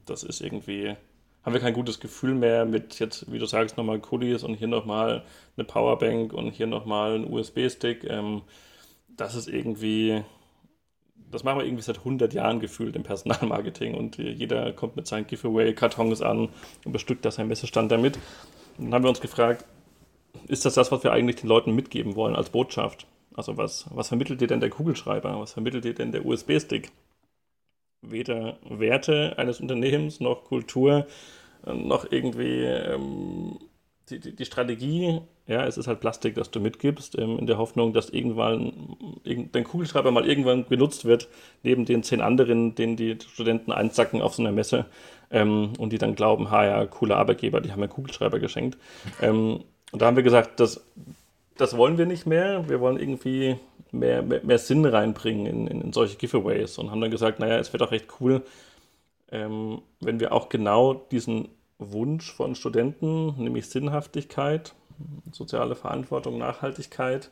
das 0.07 0.23
ist 0.23 0.41
irgendwie, 0.41 0.97
haben 1.43 1.53
wir 1.55 1.61
kein 1.61 1.73
gutes 1.73 2.01
Gefühl 2.01 2.35
mehr 2.35 2.67
mit 2.67 2.99
jetzt, 2.99 3.31
wie 3.33 3.39
du 3.39 3.47
sagst, 3.47 3.77
nochmal 3.77 4.01
Kulis 4.01 4.45
und 4.45 4.55
hier 4.55 4.69
nochmal 4.69 5.25
eine 5.57 5.65
Powerbank 5.65 6.33
und 6.33 6.51
hier 6.53 6.67
nochmal 6.67 7.17
ein 7.17 7.31
USB-Stick. 7.33 8.05
Ähm, 8.05 8.43
das 9.09 9.35
ist 9.35 9.49
irgendwie, 9.49 10.23
das 11.31 11.45
machen 11.45 11.59
wir 11.59 11.65
irgendwie 11.65 11.83
seit 11.83 11.99
100 11.99 12.33
Jahren 12.35 12.61
gefühlt 12.61 12.97
im 12.97 13.03
Personalmarketing 13.03 13.95
und 13.95 14.19
jeder 14.19 14.73
kommt 14.73 14.97
mit 14.97 15.07
seinen 15.07 15.27
Giveaway-Kartons 15.27 16.23
an 16.23 16.49
und 16.85 16.93
bestückt 16.93 17.25
da 17.25 17.31
seinen 17.31 17.49
Messestand 17.49 17.93
damit. 17.93 18.17
Und 18.79 18.87
dann 18.87 18.95
haben 18.95 19.05
wir 19.05 19.11
uns 19.11 19.21
gefragt, 19.21 19.65
ist 20.49 20.65
das 20.65 20.75
das, 20.75 20.91
was 20.91 21.05
wir 21.05 21.13
eigentlich 21.13 21.37
den 21.37 21.49
Leuten 21.49 21.75
mitgeben 21.75 22.17
wollen 22.17 22.37
als 22.37 22.51
Botschaft? 22.51 23.07
Also 23.35 23.57
was, 23.57 23.87
was 23.91 24.09
vermittelt 24.09 24.41
dir 24.41 24.49
denn 24.49 24.61
der 24.61 24.71
Kugelschreiber? 24.71 25.39
Was 25.41 25.53
vermittelt 25.53 25.85
dir 25.85 25.95
denn 25.95 26.13
der 26.13 26.25
USB-Stick? 26.25 26.91
Weder 28.03 28.59
Werte 28.69 29.35
eines 29.39 29.61
Unternehmens 29.61 30.21
noch 30.21 30.45
Kultur 30.45 31.07
noch 31.67 32.11
irgendwie 32.11 32.65
ähm, 32.65 33.59
die, 34.11 34.19
die, 34.21 34.35
die, 34.35 34.45
Strategie, 34.45 35.21
ja, 35.47 35.65
es 35.65 35.79
ist 35.79 35.87
halt 35.87 36.01
Plastik, 36.01 36.35
das 36.35 36.51
du 36.51 36.61
mitgibst, 36.61 37.19
ähm, 37.19 37.39
in 37.39 37.47
der 37.47 37.59
Hoffnung, 37.59 37.93
dass 37.93 38.11
irgendwann 38.11 38.97
dein 39.25 39.65
Kugelschreiber 39.65 40.11
mal 40.11 40.27
irgendwann 40.27 40.67
benutzt 40.67 41.05
wird, 41.05 41.29
neben 41.63 41.85
den 41.85 42.03
zehn 42.03 42.21
anderen, 42.21 42.75
den 42.75 42.97
die 42.97 43.17
Studenten 43.33 43.73
einsacken 43.73 44.21
auf 44.23 44.35
so 44.35 44.43
einer 44.43 44.53
Messe 44.53 44.87
ähm, 45.31 45.73
und 45.79 45.93
die 45.93 45.99
dann 45.99 46.15
glauben, 46.15 46.51
ha 46.51 46.65
ja, 46.65 46.87
cooler 46.87 47.17
Arbeitgeber, 47.17 47.61
die 47.61 47.73
haben 47.73 47.81
mir 47.81 47.89
Kugelschreiber 47.89 48.39
geschenkt. 48.39 48.79
Ähm, 49.21 49.65
und 49.93 50.03
da 50.03 50.07
haben 50.07 50.17
wir 50.17 50.23
gesagt, 50.23 50.61
das, 50.61 50.85
das 51.57 51.77
wollen 51.77 51.99
wir 51.99 52.07
nicht 52.07 52.27
mehr, 52.27 52.69
wir 52.69 52.81
wollen 52.81 52.99
irgendwie 52.99 53.57
mehr, 53.93 54.23
mehr, 54.23 54.41
mehr 54.43 54.59
Sinn 54.59 54.85
reinbringen 54.85 55.47
in, 55.47 55.67
in, 55.67 55.81
in, 55.81 55.93
solche 55.93 56.17
Giveaways 56.17 56.79
und 56.79 56.91
haben 56.91 57.01
dann 57.01 57.11
gesagt, 57.11 57.41
naja, 57.41 57.59
es 57.59 57.73
wäre 57.73 57.85
doch 57.85 57.93
recht 57.93 58.07
cool, 58.21 58.43
ähm, 59.33 59.83
wenn 60.01 60.21
wir 60.21 60.33
auch 60.33 60.49
genau 60.49 60.95
diesen 60.95 61.49
Wunsch 61.81 62.33
von 62.33 62.55
Studenten, 62.55 63.43
nämlich 63.43 63.69
Sinnhaftigkeit, 63.69 64.75
soziale 65.33 65.75
Verantwortung, 65.75 66.39
Nachhaltigkeit, 66.39 67.31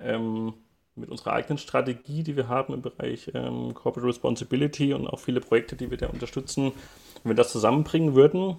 ähm, 0.00 0.54
mit 0.94 1.10
unserer 1.10 1.32
eigenen 1.32 1.58
Strategie, 1.58 2.22
die 2.22 2.36
wir 2.36 2.48
haben 2.48 2.74
im 2.74 2.82
Bereich 2.82 3.30
ähm, 3.34 3.74
Corporate 3.74 4.08
Responsibility 4.08 4.94
und 4.94 5.06
auch 5.06 5.20
viele 5.20 5.40
Projekte, 5.40 5.76
die 5.76 5.90
wir 5.90 5.98
da 5.98 6.08
unterstützen, 6.08 6.72
wenn 7.22 7.30
wir 7.30 7.36
das 7.36 7.52
zusammenbringen 7.52 8.14
würden 8.14 8.56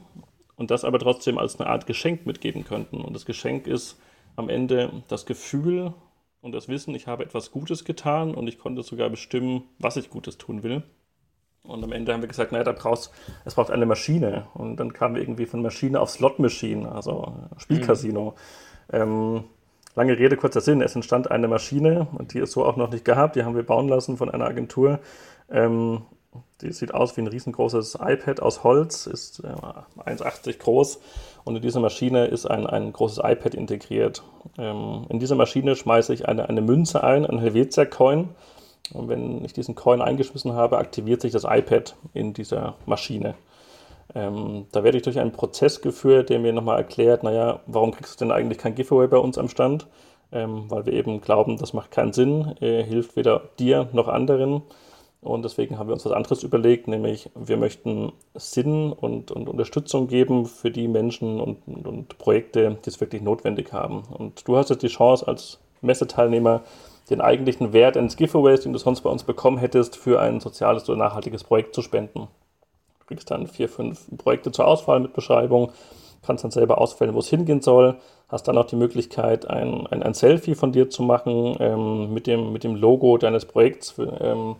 und 0.55 0.71
das 0.71 0.83
aber 0.83 0.99
trotzdem 0.99 1.37
als 1.37 1.59
eine 1.59 1.69
Art 1.69 1.85
Geschenk 1.87 2.25
mitgeben 2.25 2.63
könnten. 2.63 3.01
Und 3.01 3.13
das 3.13 3.25
Geschenk 3.25 3.67
ist 3.67 3.99
am 4.35 4.49
Ende 4.49 5.03
das 5.07 5.25
Gefühl 5.25 5.93
und 6.41 6.53
das 6.53 6.67
Wissen, 6.67 6.95
ich 6.95 7.07
habe 7.07 7.23
etwas 7.23 7.51
Gutes 7.51 7.83
getan 7.83 8.33
und 8.33 8.47
ich 8.47 8.59
konnte 8.59 8.83
sogar 8.83 9.09
bestimmen, 9.09 9.63
was 9.77 9.97
ich 9.97 10.09
Gutes 10.09 10.37
tun 10.37 10.63
will. 10.63 10.83
Und 11.63 11.83
am 11.83 11.91
Ende 11.91 12.13
haben 12.13 12.21
wir 12.21 12.27
gesagt, 12.27 12.51
naja, 12.51 12.63
da 12.63 12.71
brauchst, 12.71 13.11
es 13.45 13.55
braucht 13.55 13.69
eine 13.69 13.85
Maschine. 13.85 14.47
Und 14.53 14.77
dann 14.77 14.93
kamen 14.93 15.15
wir 15.15 15.21
irgendwie 15.21 15.45
von 15.45 15.61
Maschine 15.61 15.99
auf 15.99 16.09
Slot 16.09 16.39
Machine, 16.39 16.91
also 16.91 17.33
Spielcasino. 17.57 18.35
Mhm. 18.91 18.95
Ähm, 18.95 19.43
lange 19.95 20.17
Rede, 20.17 20.37
kurzer 20.37 20.61
Sinn. 20.61 20.81
Es 20.81 20.95
entstand 20.95 21.29
eine 21.29 21.47
Maschine 21.47 22.07
und 22.17 22.33
die 22.33 22.39
ist 22.39 22.53
so 22.53 22.65
auch 22.65 22.75
noch 22.75 22.89
nicht 22.89 23.05
gehabt. 23.05 23.35
Die 23.35 23.43
haben 23.43 23.55
wir 23.55 23.65
bauen 23.65 23.87
lassen 23.87 24.17
von 24.17 24.29
einer 24.29 24.45
Agentur. 24.45 24.99
Ähm, 25.51 26.03
die 26.61 26.71
sieht 26.71 26.93
aus 26.93 27.15
wie 27.17 27.21
ein 27.21 27.27
riesengroßes 27.27 27.97
iPad 28.01 28.41
aus 28.41 28.63
Holz, 28.63 29.07
ist 29.07 29.43
äh, 29.43 30.09
1,80 30.09 30.59
groß 30.59 30.99
und 31.43 31.55
in 31.55 31.61
dieser 31.61 31.79
Maschine 31.79 32.25
ist 32.25 32.45
ein, 32.45 32.67
ein 32.67 32.93
großes 32.93 33.19
iPad 33.23 33.55
integriert. 33.55 34.23
Ähm, 34.57 35.05
in 35.09 35.19
diese 35.19 35.35
Maschine 35.35 35.75
schmeiße 35.75 36.13
ich 36.13 36.27
eine, 36.27 36.49
eine 36.49 36.61
Münze 36.61 37.03
ein, 37.03 37.25
ein 37.25 37.39
Helvetia-Coin 37.39 38.29
und 38.93 39.09
wenn 39.09 39.43
ich 39.45 39.53
diesen 39.53 39.75
Coin 39.75 40.01
eingeschmissen 40.01 40.53
habe, 40.53 40.77
aktiviert 40.77 41.21
sich 41.21 41.31
das 41.31 41.43
iPad 41.43 41.95
in 42.13 42.33
dieser 42.33 42.75
Maschine. 42.85 43.35
Ähm, 44.15 44.65
da 44.71 44.83
werde 44.83 44.97
ich 44.97 45.03
durch 45.03 45.19
einen 45.19 45.31
Prozess 45.31 45.81
geführt, 45.81 46.29
der 46.29 46.39
mir 46.39 46.53
nochmal 46.53 46.77
erklärt, 46.77 47.23
naja, 47.23 47.59
warum 47.67 47.91
kriegst 47.91 48.19
du 48.19 48.25
denn 48.25 48.31
eigentlich 48.31 48.57
kein 48.57 48.75
Giveaway 48.75 49.07
bei 49.07 49.17
uns 49.17 49.37
am 49.37 49.49
Stand? 49.49 49.87
Ähm, 50.31 50.65
weil 50.69 50.85
wir 50.85 50.93
eben 50.93 51.21
glauben, 51.21 51.57
das 51.57 51.73
macht 51.73 51.91
keinen 51.91 52.13
Sinn, 52.13 52.55
äh, 52.61 52.83
hilft 52.83 53.15
weder 53.15 53.49
dir 53.59 53.89
noch 53.93 54.07
anderen. 54.07 54.63
Und 55.21 55.43
deswegen 55.43 55.77
haben 55.77 55.87
wir 55.87 55.93
uns 55.93 56.05
was 56.05 56.13
anderes 56.13 56.43
überlegt, 56.43 56.87
nämlich 56.87 57.29
wir 57.35 57.57
möchten 57.57 58.13
Sinn 58.35 58.93
und, 58.93 59.31
und 59.31 59.49
Unterstützung 59.49 60.07
geben 60.07 60.45
für 60.45 60.71
die 60.71 60.87
Menschen 60.87 61.41
und, 61.41 61.67
und, 61.67 61.87
und 61.87 62.17
Projekte, 62.17 62.77
die 62.85 62.89
es 62.89 63.01
wirklich 63.01 63.21
notwendig 63.21 63.73
haben. 63.73 64.03
Und 64.17 64.47
du 64.47 64.55
hast 64.55 64.69
jetzt 64.69 64.83
die 64.83 64.87
Chance 64.87 65.27
als 65.27 65.59
Messeteilnehmer, 65.81 66.61
den 67.09 67.21
eigentlichen 67.21 67.73
Wert 67.73 67.97
eines 67.97 68.17
Giveaways, 68.17 68.61
den 68.61 68.73
du 68.73 68.79
sonst 68.79 69.01
bei 69.01 69.09
uns 69.09 69.23
bekommen 69.23 69.57
hättest, 69.57 69.95
für 69.95 70.19
ein 70.19 70.39
soziales 70.39 70.87
oder 70.89 70.97
nachhaltiges 70.97 71.43
Projekt 71.43 71.73
zu 71.75 71.81
spenden. 71.81 72.27
Du 72.99 73.05
kriegst 73.07 73.31
dann 73.31 73.47
vier, 73.47 73.69
fünf 73.69 74.05
Projekte 74.17 74.51
zur 74.51 74.67
Auswahl 74.67 74.99
mit 74.99 75.13
Beschreibung, 75.13 75.71
kannst 76.21 76.43
dann 76.43 76.51
selber 76.51 76.79
auswählen, 76.79 77.13
wo 77.13 77.19
es 77.19 77.29
hingehen 77.29 77.61
soll, 77.61 77.95
hast 78.27 78.47
dann 78.47 78.57
auch 78.57 78.65
die 78.65 78.75
Möglichkeit, 78.75 79.49
ein, 79.49 79.87
ein, 79.87 80.03
ein 80.03 80.13
Selfie 80.13 80.55
von 80.55 80.71
dir 80.71 80.89
zu 80.89 81.01
machen 81.01 81.57
ähm, 81.59 82.13
mit, 82.13 82.27
dem, 82.27 82.53
mit 82.53 82.63
dem 82.63 82.75
Logo 82.75 83.17
deines 83.17 83.45
Projekts. 83.45 83.91
Für, 83.91 84.21
ähm, 84.21 84.55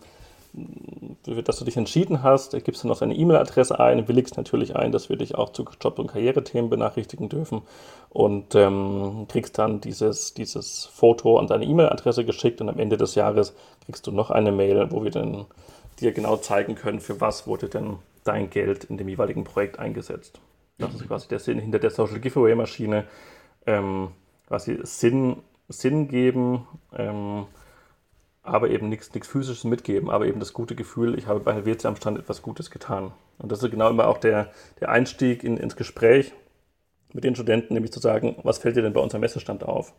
für 1.24 1.42
das 1.42 1.58
du 1.58 1.64
dich 1.64 1.76
entschieden 1.76 2.22
hast, 2.22 2.52
gibst 2.64 2.82
dann 2.82 2.88
noch 2.88 2.98
deine 2.98 3.14
E-Mail-Adresse 3.14 3.78
ein, 3.78 4.08
willigst 4.08 4.36
natürlich 4.36 4.76
ein, 4.76 4.92
dass 4.92 5.08
wir 5.08 5.16
dich 5.16 5.34
auch 5.36 5.52
zu 5.52 5.64
Job- 5.80 5.98
und 5.98 6.08
Karrierethemen 6.08 6.70
benachrichtigen 6.70 7.28
dürfen 7.28 7.62
und 8.08 8.54
ähm, 8.54 9.26
kriegst 9.28 9.58
dann 9.58 9.80
dieses, 9.80 10.34
dieses 10.34 10.86
Foto 10.86 11.38
an 11.38 11.46
deine 11.46 11.64
E-Mail-Adresse 11.64 12.24
geschickt 12.24 12.60
und 12.60 12.68
am 12.68 12.78
Ende 12.78 12.96
des 12.96 13.14
Jahres 13.14 13.54
kriegst 13.84 14.06
du 14.06 14.12
noch 14.12 14.30
eine 14.30 14.52
Mail, 14.52 14.90
wo 14.90 15.04
wir 15.04 15.10
dann 15.10 15.46
dir 16.00 16.12
genau 16.12 16.36
zeigen 16.36 16.74
können, 16.74 17.00
für 17.00 17.20
was 17.20 17.46
wurde 17.46 17.68
denn 17.68 17.98
dein 18.24 18.50
Geld 18.50 18.84
in 18.84 18.96
dem 18.96 19.08
jeweiligen 19.08 19.44
Projekt 19.44 19.78
eingesetzt. 19.78 20.40
Das 20.78 20.94
ist 20.94 21.06
quasi 21.06 21.28
der 21.28 21.38
Sinn 21.38 21.58
hinter 21.58 21.78
der 21.78 21.90
Social 21.90 22.20
Giveaway-Maschine, 22.20 23.04
ähm, 23.66 24.08
quasi 24.48 24.78
Sinn, 24.82 25.36
Sinn 25.68 26.08
geben, 26.08 26.66
ähm, 26.96 27.46
aber 28.42 28.70
eben 28.70 28.88
nichts 28.88 29.10
Physisches 29.26 29.64
mitgeben, 29.64 30.10
aber 30.10 30.26
eben 30.26 30.40
das 30.40 30.52
gute 30.52 30.74
Gefühl, 30.74 31.18
ich 31.18 31.26
habe 31.26 31.40
bei 31.40 31.52
Helvetia 31.52 31.88
am 31.88 31.96
Stand 31.96 32.18
etwas 32.18 32.42
Gutes 32.42 32.70
getan. 32.70 33.12
Und 33.38 33.52
das 33.52 33.62
ist 33.62 33.70
genau 33.70 33.90
immer 33.90 34.08
auch 34.08 34.18
der, 34.18 34.50
der 34.80 34.88
Einstieg 34.88 35.44
in, 35.44 35.56
ins 35.56 35.76
Gespräch 35.76 36.32
mit 37.12 37.24
den 37.24 37.34
Studenten, 37.34 37.74
nämlich 37.74 37.92
zu 37.92 38.00
sagen, 38.00 38.36
was 38.42 38.58
fällt 38.58 38.76
dir 38.76 38.82
denn 38.82 38.92
bei 38.92 39.00
unserem 39.00 39.20
Messestand 39.20 39.64
auf? 39.64 39.92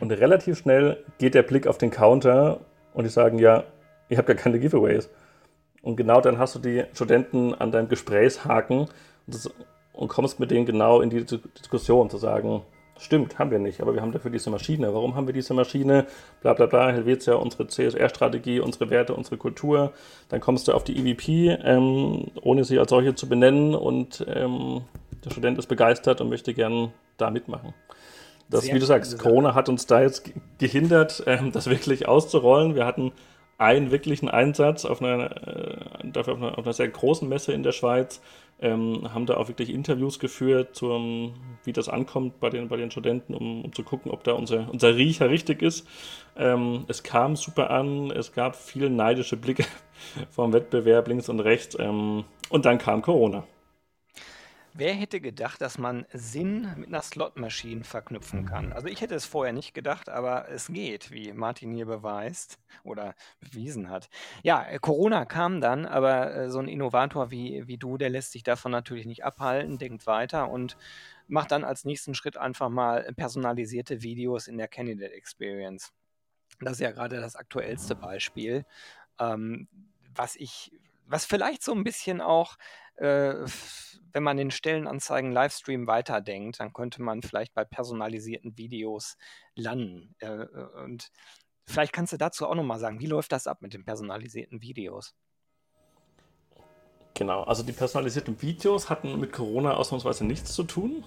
Und 0.00 0.10
relativ 0.10 0.58
schnell 0.58 1.04
geht 1.18 1.34
der 1.34 1.42
Blick 1.42 1.66
auf 1.66 1.78
den 1.78 1.90
Counter 1.90 2.60
und 2.94 3.04
die 3.04 3.10
sagen, 3.10 3.38
ja, 3.38 3.64
ihr 4.08 4.18
habt 4.18 4.28
gar 4.28 4.36
keine 4.36 4.58
Giveaways. 4.58 5.10
Und 5.82 5.96
genau 5.96 6.20
dann 6.20 6.38
hast 6.38 6.54
du 6.54 6.58
die 6.58 6.84
Studenten 6.94 7.54
an 7.54 7.70
deinem 7.70 7.88
Gesprächshaken 7.88 8.80
und, 8.80 8.90
das, 9.26 9.50
und 9.92 10.08
kommst 10.08 10.40
mit 10.40 10.50
denen 10.50 10.64
genau 10.64 11.02
in 11.02 11.10
die 11.10 11.24
Diskussion 11.24 12.08
zu 12.08 12.16
sagen, 12.16 12.62
Stimmt, 12.98 13.38
haben 13.38 13.50
wir 13.50 13.58
nicht, 13.58 13.80
aber 13.80 13.94
wir 13.94 14.02
haben 14.02 14.12
dafür 14.12 14.30
diese 14.30 14.50
Maschine. 14.50 14.94
Warum 14.94 15.16
haben 15.16 15.26
wir 15.26 15.34
diese 15.34 15.52
Maschine? 15.52 16.06
Bla 16.42 16.54
bla 16.54 16.66
bla, 16.66 16.90
Helvetia, 16.90 17.34
unsere 17.34 17.66
CSR-Strategie, 17.66 18.60
unsere 18.60 18.88
Werte, 18.88 19.14
unsere 19.14 19.36
Kultur. 19.36 19.92
Dann 20.28 20.40
kommst 20.40 20.68
du 20.68 20.72
auf 20.72 20.84
die 20.84 20.96
EVP, 20.96 21.58
ähm, 21.64 22.28
ohne 22.42 22.64
sie 22.64 22.78
als 22.78 22.90
solche 22.90 23.14
zu 23.14 23.28
benennen 23.28 23.74
und 23.74 24.24
ähm, 24.28 24.82
der 25.24 25.30
Student 25.30 25.58
ist 25.58 25.66
begeistert 25.66 26.20
und 26.20 26.28
möchte 26.28 26.54
gern 26.54 26.92
da 27.16 27.30
mitmachen. 27.30 27.74
Das, 28.48 28.64
Sehr 28.64 28.74
wie 28.74 28.78
du 28.78 28.86
sagst, 28.86 29.18
Corona 29.18 29.54
hat 29.54 29.68
uns 29.68 29.86
da 29.86 30.02
jetzt 30.02 30.30
gehindert, 30.58 31.24
ähm, 31.26 31.50
das 31.50 31.68
wirklich 31.68 32.06
auszurollen. 32.06 32.74
Wir 32.74 32.86
hatten 32.86 33.12
einen 33.58 33.90
wirklichen 33.90 34.28
Einsatz 34.28 34.84
auf 34.84 35.00
einer, 35.00 35.46
äh, 35.46 35.76
dafür 36.04 36.34
auf 36.34 36.42
einer, 36.42 36.58
auf 36.58 36.64
einer 36.64 36.72
sehr 36.72 36.88
großen 36.88 37.28
Messe 37.28 37.52
in 37.52 37.62
der 37.62 37.72
Schweiz 37.72 38.20
ähm, 38.60 39.12
haben 39.12 39.26
da 39.26 39.36
auch 39.36 39.48
wirklich 39.48 39.70
Interviews 39.70 40.18
geführt, 40.18 40.74
zum, 40.74 41.34
wie 41.64 41.72
das 41.72 41.88
ankommt 41.88 42.40
bei 42.40 42.50
den, 42.50 42.68
bei 42.68 42.76
den 42.76 42.90
Studenten, 42.90 43.34
um, 43.34 43.64
um 43.64 43.72
zu 43.72 43.82
gucken, 43.82 44.10
ob 44.10 44.24
da 44.24 44.32
unser, 44.32 44.70
unser 44.70 44.96
Riecher 44.96 45.30
richtig 45.30 45.62
ist. 45.62 45.86
Ähm, 46.36 46.84
es 46.88 47.02
kam 47.02 47.36
super 47.36 47.70
an, 47.70 48.10
es 48.10 48.32
gab 48.32 48.56
viele 48.56 48.90
neidische 48.90 49.36
Blicke 49.36 49.64
vom 50.30 50.52
Wettbewerb 50.52 51.08
links 51.08 51.28
und 51.28 51.40
rechts 51.40 51.76
ähm, 51.78 52.24
und 52.48 52.64
dann 52.64 52.78
kam 52.78 53.02
Corona. 53.02 53.44
Wer 54.76 54.92
hätte 54.92 55.20
gedacht, 55.20 55.60
dass 55.60 55.78
man 55.78 56.04
Sinn 56.12 56.68
mit 56.76 56.88
einer 56.88 57.00
Slot-Maschine 57.00 57.84
verknüpfen 57.84 58.44
kann? 58.44 58.72
Also 58.72 58.88
ich 58.88 59.00
hätte 59.02 59.14
es 59.14 59.24
vorher 59.24 59.52
nicht 59.52 59.72
gedacht, 59.72 60.08
aber 60.08 60.48
es 60.48 60.66
geht, 60.66 61.12
wie 61.12 61.32
Martin 61.32 61.70
hier 61.70 61.86
beweist 61.86 62.58
oder 62.82 63.14
bewiesen 63.38 63.88
hat. 63.88 64.08
Ja, 64.42 64.66
äh, 64.66 64.80
Corona 64.80 65.26
kam 65.26 65.60
dann, 65.60 65.86
aber 65.86 66.34
äh, 66.34 66.50
so 66.50 66.58
ein 66.58 66.66
Innovator 66.66 67.30
wie, 67.30 67.68
wie 67.68 67.78
du, 67.78 67.98
der 67.98 68.10
lässt 68.10 68.32
sich 68.32 68.42
davon 68.42 68.72
natürlich 68.72 69.06
nicht 69.06 69.24
abhalten, 69.24 69.78
denkt 69.78 70.08
weiter 70.08 70.50
und 70.50 70.76
macht 71.28 71.52
dann 71.52 71.62
als 71.62 71.84
nächsten 71.84 72.16
Schritt 72.16 72.36
einfach 72.36 72.68
mal 72.68 73.12
personalisierte 73.14 74.02
Videos 74.02 74.48
in 74.48 74.58
der 74.58 74.66
Candidate 74.66 75.14
Experience. 75.14 75.92
Das 76.58 76.72
ist 76.72 76.80
ja 76.80 76.90
gerade 76.90 77.20
das 77.20 77.36
aktuellste 77.36 77.94
Beispiel, 77.94 78.66
ähm, 79.20 79.68
was 80.16 80.34
ich, 80.34 80.72
was 81.06 81.26
vielleicht 81.26 81.62
so 81.62 81.72
ein 81.72 81.84
bisschen 81.84 82.20
auch 82.20 82.56
wenn 84.14 84.22
man 84.22 84.36
den 84.36 84.50
Stellenanzeigen 84.50 85.32
Livestream 85.32 85.86
weiterdenkt, 85.86 86.60
dann 86.60 86.72
könnte 86.72 87.02
man 87.02 87.22
vielleicht 87.22 87.52
bei 87.52 87.64
personalisierten 87.64 88.56
Videos 88.56 89.16
landen. 89.56 90.14
Äh, 90.20 90.26
äh, 90.26 90.82
und 90.84 91.10
vielleicht 91.66 91.92
kannst 91.92 92.12
du 92.12 92.16
dazu 92.16 92.46
auch 92.46 92.54
nochmal 92.54 92.78
sagen, 92.78 93.00
wie 93.00 93.06
läuft 93.06 93.32
das 93.32 93.46
ab 93.46 93.60
mit 93.60 93.74
den 93.74 93.84
personalisierten 93.84 94.62
Videos? 94.62 95.14
Genau, 97.14 97.42
also 97.42 97.62
die 97.62 97.72
personalisierten 97.72 98.40
Videos 98.40 98.88
hatten 98.88 99.18
mit 99.20 99.32
Corona 99.32 99.74
ausnahmsweise 99.74 100.24
nichts 100.24 100.52
zu 100.52 100.64
tun. 100.64 101.04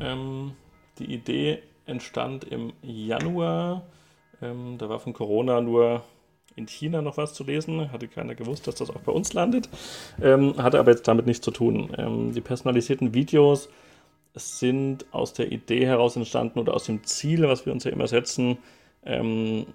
Ähm, 0.00 0.56
die 0.98 1.12
Idee 1.12 1.62
entstand 1.86 2.44
im 2.44 2.72
Januar. 2.82 3.86
Ähm, 4.42 4.76
da 4.78 4.88
war 4.88 5.00
von 5.00 5.12
Corona 5.12 5.60
nur 5.60 6.04
in 6.60 6.68
China 6.68 7.02
noch 7.02 7.16
was 7.16 7.34
zu 7.34 7.44
lesen. 7.44 7.90
Hatte 7.90 8.08
keiner 8.08 8.34
gewusst, 8.34 8.66
dass 8.66 8.76
das 8.76 8.90
auch 8.90 9.00
bei 9.00 9.12
uns 9.12 9.32
landet. 9.32 9.68
Ähm, 10.22 10.54
hatte 10.58 10.78
aber 10.78 10.92
jetzt 10.92 11.08
damit 11.08 11.26
nichts 11.26 11.44
zu 11.44 11.50
tun. 11.50 11.90
Ähm, 11.98 12.32
die 12.32 12.40
personalisierten 12.40 13.14
Videos 13.14 13.68
sind 14.34 15.06
aus 15.12 15.32
der 15.32 15.50
Idee 15.50 15.86
heraus 15.86 16.16
entstanden 16.16 16.60
oder 16.60 16.74
aus 16.74 16.84
dem 16.84 17.02
Ziel, 17.04 17.48
was 17.48 17.66
wir 17.66 17.72
uns 17.72 17.84
ja 17.84 17.90
immer 17.90 18.06
setzen, 18.06 18.58
ähm, 19.04 19.66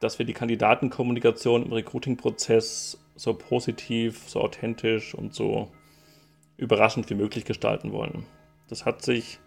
dass 0.00 0.18
wir 0.18 0.26
die 0.26 0.32
Kandidatenkommunikation 0.32 1.66
im 1.66 1.72
Recruiting-Prozess 1.72 2.98
so 3.14 3.34
positiv, 3.34 4.24
so 4.26 4.40
authentisch 4.40 5.14
und 5.14 5.34
so 5.34 5.68
überraschend 6.56 7.08
wie 7.10 7.14
möglich 7.14 7.44
gestalten 7.44 7.92
wollen. 7.92 8.24
Das 8.68 8.84
hat 8.84 9.02
sich 9.02 9.38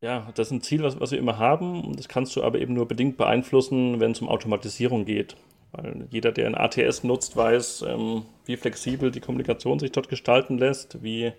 ja, 0.00 0.30
das 0.34 0.48
ist 0.48 0.52
ein 0.52 0.62
Ziel, 0.62 0.82
was, 0.82 0.98
was 0.98 1.10
wir 1.10 1.18
immer 1.18 1.38
haben. 1.38 1.94
Das 1.96 2.08
kannst 2.08 2.34
du 2.36 2.42
aber 2.42 2.58
eben 2.58 2.74
nur 2.74 2.88
bedingt 2.88 3.16
beeinflussen, 3.16 4.00
wenn 4.00 4.12
es 4.12 4.20
um 4.20 4.28
Automatisierung 4.28 5.04
geht. 5.04 5.36
Weil 5.72 6.06
jeder, 6.10 6.32
der 6.32 6.46
ein 6.46 6.54
ATS 6.54 7.04
nutzt, 7.04 7.36
weiß, 7.36 7.84
ähm, 7.86 8.24
wie 8.44 8.56
flexibel 8.56 9.10
die 9.10 9.20
Kommunikation 9.20 9.78
sich 9.78 9.92
dort 9.92 10.08
gestalten 10.08 10.58
lässt, 10.58 11.02
wie, 11.02 11.32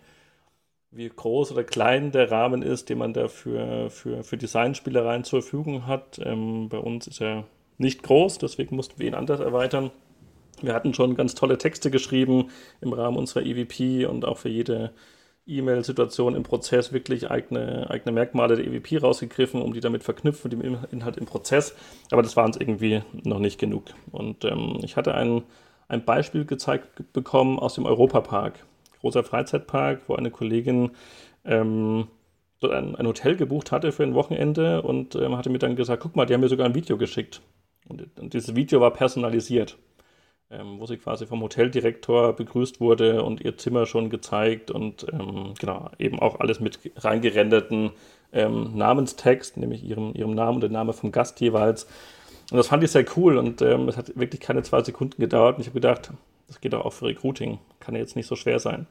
wie 0.92 1.10
groß 1.10 1.52
oder 1.52 1.64
klein 1.64 2.12
der 2.12 2.32
Rahmen 2.32 2.62
ist, 2.62 2.90
den 2.90 3.00
man 3.00 3.14
da 3.14 3.28
für, 3.28 3.90
für, 3.90 4.24
für 4.24 4.38
Designspielereien 4.38 5.24
zur 5.24 5.42
Verfügung 5.42 5.88
hat. 5.88 6.20
Ähm, 6.24 6.70
bei 6.70 6.78
uns 6.78 7.08
ist 7.08 7.22
er 7.22 7.46
nicht 7.78 8.04
groß, 8.04 8.38
deswegen 8.38 8.76
mussten 8.76 9.00
wir 9.00 9.08
ihn 9.08 9.16
anders 9.16 9.40
erweitern. 9.40 9.92
Wir 10.62 10.74
hatten 10.74 10.94
schon 10.94 11.16
ganz 11.16 11.34
tolle 11.34 11.58
Texte 11.58 11.90
geschrieben 11.90 12.52
im 12.80 12.94
Rahmen 12.94 13.18
unserer 13.18 13.44
EVP 13.44 14.06
und 14.06 14.24
auch 14.26 14.38
für 14.38 14.50
jede 14.50 14.94
E-Mail-Situation 15.58 16.36
im 16.36 16.44
Prozess 16.44 16.94
wirklich 16.94 17.30
eigene, 17.30 17.90
eigene 17.90 18.12
Merkmale 18.12 18.56
der 18.56 18.66
EVP 18.66 18.98
rausgegriffen, 18.98 19.62
um 19.62 19.74
die 19.74 19.80
damit 19.80 20.04
verknüpfen, 20.04 20.52
mit 20.52 20.64
dem 20.64 20.78
Inhalt 20.92 21.18
im 21.18 21.26
Prozess. 21.26 21.76
Aber 22.12 22.22
das 22.22 22.36
war 22.36 22.46
uns 22.46 22.58
irgendwie 22.58 23.02
noch 23.24 23.40
nicht 23.40 23.60
genug. 23.60 23.86
Und 24.12 24.46
ähm, 24.46 24.80
ich 24.84 24.96
hatte 24.96 25.14
ein, 25.16 25.44
ein 25.88 26.06
Beispiel 26.06 26.46
gezeigt 26.46 27.14
bekommen 27.14 27.60
aus 27.60 27.76
dem 27.76 27.86
Europapark, 27.86 28.66
großer 29.02 29.24
Freizeitpark, 29.24 30.02
wo 30.08 30.16
eine 30.16 30.32
Kollegin 30.32 30.92
ähm, 31.46 32.08
dort 32.60 32.74
ein, 32.74 32.96
ein, 32.96 33.08
Hotel 33.08 33.36
gebucht 33.36 33.72
hatte 33.72 33.92
für 33.92 34.04
ein 34.04 34.14
Wochenende 34.14 34.82
und 34.82 35.16
ähm, 35.16 35.38
hatte 35.38 35.50
mir 35.50 35.60
dann 35.60 35.76
gesagt, 35.76 36.04
guck 36.04 36.16
mal, 36.16 36.26
die 36.26 36.34
haben 36.34 36.42
mir 36.42 36.50
sogar 36.50 36.68
ein 36.68 36.76
Video 36.76 36.98
geschickt. 36.98 37.42
Und, 37.88 38.08
und 38.20 38.34
dieses 38.34 38.56
Video 38.56 38.80
war 38.80 38.92
personalisiert 38.92 39.78
ähm, 40.52 40.80
wo 40.80 40.86
sie 40.86 40.98
quasi 40.98 41.26
vom 41.26 41.42
Hoteldirektor 41.42 42.34
begrüßt 42.34 42.80
wurde 42.80 43.24
und 43.24 43.42
ihr 43.42 43.58
Zimmer 43.58 43.86
schon 43.86 44.10
gezeigt 44.10 44.70
und 44.70 45.06
ähm, 45.12 45.54
genau, 45.60 45.90
eben 45.98 46.20
auch 46.20 46.40
alles 46.40 46.60
mit 46.60 46.80
reingerenderten 46.98 47.92
ähm, 48.34 48.72
Namenstext, 48.76 49.58
nämlich 49.58 49.84
ihrem, 49.84 50.14
ihrem 50.14 50.34
Namen 50.36 50.56
und 50.56 50.62
der 50.62 50.70
Name 50.70 50.94
vom 50.94 51.12
Gast 51.12 51.40
jeweils. 51.40 51.86
Und 52.52 52.58
das 52.58 52.68
fand 52.68 52.84
ich 52.84 52.92
sehr 52.92 53.06
cool 53.16 53.38
und 53.38 53.62
ähm, 53.62 53.88
es 53.88 53.98
hat 53.98 54.18
wirklich 54.18 54.42
keine 54.42 54.62
zwei 54.64 54.84
Sekunden 54.84 55.22
gedauert 55.22 55.56
und 55.56 55.62
ich 55.62 55.68
habe 55.68 55.80
gedacht, 55.80 56.12
das 56.48 56.60
geht 56.60 56.76
auch 56.76 56.92
für 56.92 57.06
Recruiting, 57.06 57.60
kann 57.80 57.96
ja 57.96 58.02
jetzt 58.02 58.18
nicht 58.18 58.28
so 58.28 58.36
schwer 58.36 58.60
sein. 58.60 58.88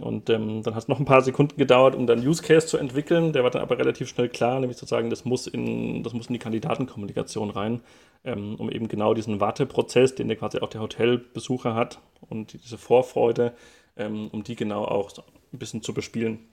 Und 0.00 0.30
ähm, 0.30 0.62
dann 0.62 0.74
hat 0.74 0.84
es 0.84 0.88
noch 0.88 1.00
ein 1.00 1.04
paar 1.04 1.22
Sekunden 1.22 1.56
gedauert, 1.56 1.94
um 1.94 2.06
dann 2.06 2.26
Use 2.26 2.42
Case 2.42 2.66
zu 2.66 2.76
entwickeln. 2.78 3.32
Der 3.32 3.42
war 3.42 3.50
dann 3.50 3.62
aber 3.62 3.78
relativ 3.78 4.08
schnell 4.08 4.28
klar, 4.28 4.60
nämlich 4.60 4.78
zu 4.78 4.86
sagen, 4.86 5.10
das 5.10 5.24
muss 5.24 5.46
in, 5.46 6.02
das 6.02 6.12
muss 6.12 6.28
in 6.28 6.34
die 6.34 6.38
Kandidatenkommunikation 6.38 7.50
rein, 7.50 7.80
ähm, 8.24 8.54
um 8.56 8.70
eben 8.70 8.88
genau 8.88 9.14
diesen 9.14 9.40
Warteprozess, 9.40 10.14
den 10.14 10.28
der 10.28 10.36
quasi 10.36 10.58
auch 10.60 10.68
der 10.68 10.82
Hotelbesucher 10.82 11.74
hat 11.74 12.00
und 12.28 12.52
diese 12.52 12.78
Vorfreude, 12.78 13.54
ähm, 13.96 14.28
um 14.30 14.44
die 14.44 14.56
genau 14.56 14.84
auch 14.84 15.10
ein 15.52 15.58
bisschen 15.58 15.82
zu 15.82 15.92
bespielen. 15.92 16.48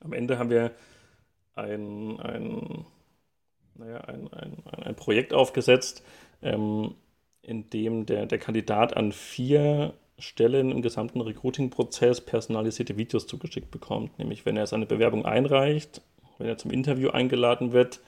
Am 0.00 0.12
Ende 0.12 0.38
haben 0.38 0.50
wir 0.50 0.72
ein, 1.54 2.20
ein, 2.20 2.84
naja, 3.74 4.00
ein, 4.02 4.32
ein, 4.32 4.62
ein 4.66 4.94
Projekt 4.96 5.32
aufgesetzt, 5.32 6.04
ähm, 6.42 6.94
in 7.40 7.70
dem 7.70 8.04
der, 8.06 8.26
der 8.26 8.38
Kandidat 8.38 8.96
an 8.96 9.12
vier 9.12 9.94
Stellen 10.18 10.70
im 10.70 10.82
gesamten 10.82 11.20
Recruiting-Prozess 11.20 12.20
personalisierte 12.20 12.96
Videos 12.96 13.26
zugeschickt 13.26 13.70
bekommt. 13.70 14.18
Nämlich, 14.18 14.46
wenn 14.46 14.56
er 14.56 14.66
seine 14.66 14.86
Bewerbung 14.86 15.24
einreicht, 15.24 16.00
wenn 16.38 16.48
er 16.48 16.58
zum 16.58 16.70
Interview 16.70 17.10
eingeladen 17.10 17.72
wird, 17.72 18.00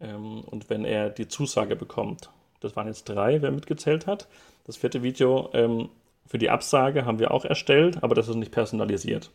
Ähm, 0.00 0.44
und 0.46 0.70
wenn 0.70 0.84
er 0.84 1.10
die 1.10 1.26
Zusage 1.26 1.74
bekommt, 1.74 2.30
das 2.60 2.76
waren 2.76 2.86
jetzt 2.86 3.08
drei, 3.08 3.42
wer 3.42 3.50
mitgezählt 3.50 4.06
hat. 4.06 4.28
Das 4.64 4.76
vierte 4.76 5.02
Video 5.02 5.50
ähm, 5.54 5.88
für 6.24 6.38
die 6.38 6.50
Absage 6.50 7.04
haben 7.04 7.18
wir 7.18 7.32
auch 7.32 7.44
erstellt, 7.44 8.00
aber 8.00 8.14
das 8.14 8.28
ist 8.28 8.36
nicht 8.36 8.52
personalisiert. 8.52 9.32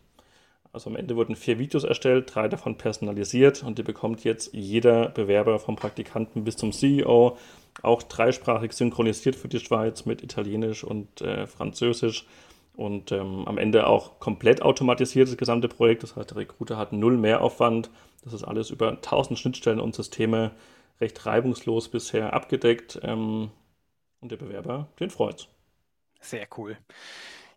Also 0.73 0.89
am 0.89 0.95
Ende 0.95 1.15
wurden 1.15 1.35
vier 1.35 1.59
Videos 1.59 1.83
erstellt, 1.83 2.33
drei 2.33 2.47
davon 2.47 2.77
personalisiert 2.77 3.61
und 3.61 3.77
die 3.77 3.83
bekommt 3.83 4.23
jetzt 4.23 4.53
jeder 4.53 5.09
Bewerber 5.09 5.59
vom 5.59 5.75
Praktikanten 5.75 6.43
bis 6.43 6.57
zum 6.57 6.71
CEO, 6.71 7.37
auch 7.83 8.01
dreisprachig 8.01 8.73
synchronisiert 8.73 9.35
für 9.35 9.47
die 9.47 9.59
Schweiz 9.59 10.05
mit 10.05 10.23
Italienisch 10.23 10.83
und 10.83 11.21
äh, 11.21 11.45
Französisch 11.45 12.25
und 12.75 13.11
ähm, 13.11 13.47
am 13.47 13.59
Ende 13.59 13.85
auch 13.85 14.19
komplett 14.19 14.63
automatisiert 14.63 15.27
das 15.27 15.37
gesamte 15.37 15.67
Projekt. 15.67 16.01
Das 16.01 16.15
heißt, 16.15 16.31
der 16.31 16.37
Recruiter 16.37 16.75
hat 16.75 16.91
null 16.91 17.17
Mehraufwand. 17.17 17.91
Das 18.23 18.33
ist 18.33 18.43
alles 18.43 18.71
über 18.71 18.89
1000 18.89 19.37
Schnittstellen 19.37 19.79
und 19.79 19.93
Systeme 19.93 20.51
recht 20.99 21.23
reibungslos 21.23 21.89
bisher 21.89 22.33
abgedeckt. 22.33 22.99
Ähm, 23.03 23.51
und 24.21 24.31
der 24.31 24.37
Bewerber, 24.37 24.87
den 24.99 25.11
freut's. 25.11 25.47
Sehr 26.19 26.47
cool. 26.57 26.77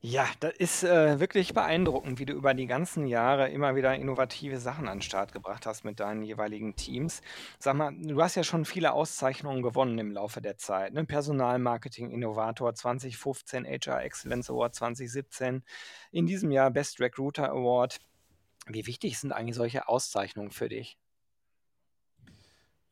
Ja, 0.09 0.29
das 0.39 0.55
ist 0.59 0.85
äh, 0.85 1.19
wirklich 1.19 1.53
beeindruckend, 1.53 2.21
wie 2.21 2.27
du 2.27 2.33
über 2.33 2.55
die 2.55 2.69
ganzen 2.69 3.09
Jahre 3.09 3.49
immer 3.49 3.75
wieder 3.75 3.93
innovative 3.97 4.61
Sachen 4.61 4.87
an 4.87 4.99
den 4.99 5.03
Start 5.03 5.33
gebracht 5.33 5.67
hast 5.67 5.83
mit 5.85 5.99
deinen 5.99 6.23
jeweiligen 6.23 6.77
Teams. 6.77 7.23
Sag 7.59 7.75
mal, 7.75 7.93
du 7.93 8.23
hast 8.23 8.37
ja 8.37 8.45
schon 8.45 8.65
viele 8.65 8.93
Auszeichnungen 8.93 9.63
gewonnen 9.63 9.99
im 9.99 10.13
Laufe 10.13 10.41
der 10.41 10.59
Zeit. 10.59 10.93
Ne? 10.93 11.05
Personalmarketing 11.05 12.13
Innovator 12.13 12.73
2015, 12.73 13.65
HR 13.65 14.05
Excellence 14.05 14.49
Award 14.49 14.77
2017, 14.77 15.65
in 16.13 16.27
diesem 16.27 16.53
Jahr 16.53 16.71
Best 16.71 17.01
Recruiter 17.01 17.51
Award. 17.51 17.99
Wie 18.69 18.87
wichtig 18.87 19.19
sind 19.19 19.33
eigentlich 19.33 19.57
solche 19.57 19.89
Auszeichnungen 19.89 20.53
für 20.53 20.69
dich? 20.69 20.97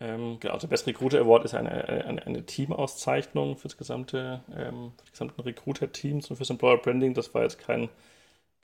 Ähm, 0.01 0.39
genau, 0.41 0.55
also 0.55 0.69
Best 0.69 0.87
Recruiter 0.87 1.21
Award 1.21 1.45
ist 1.45 1.55
eine, 1.55 1.71
eine, 1.89 2.27
eine 2.27 2.47
Teamauszeichnung 2.47 3.57
für, 3.57 3.69
das 3.69 3.77
gesamte, 3.77 4.43
ähm, 4.55 4.93
für 4.97 5.05
die 5.05 5.11
gesamten 5.13 5.41
Recruiter-Teams 5.41 6.31
und 6.31 6.37
fürs 6.37 6.51
Employer 6.51 6.79
Branding. 6.79 7.15
Das 7.15 7.33
war 7.35 7.43
jetzt 7.43 7.59
kein, 7.59 7.89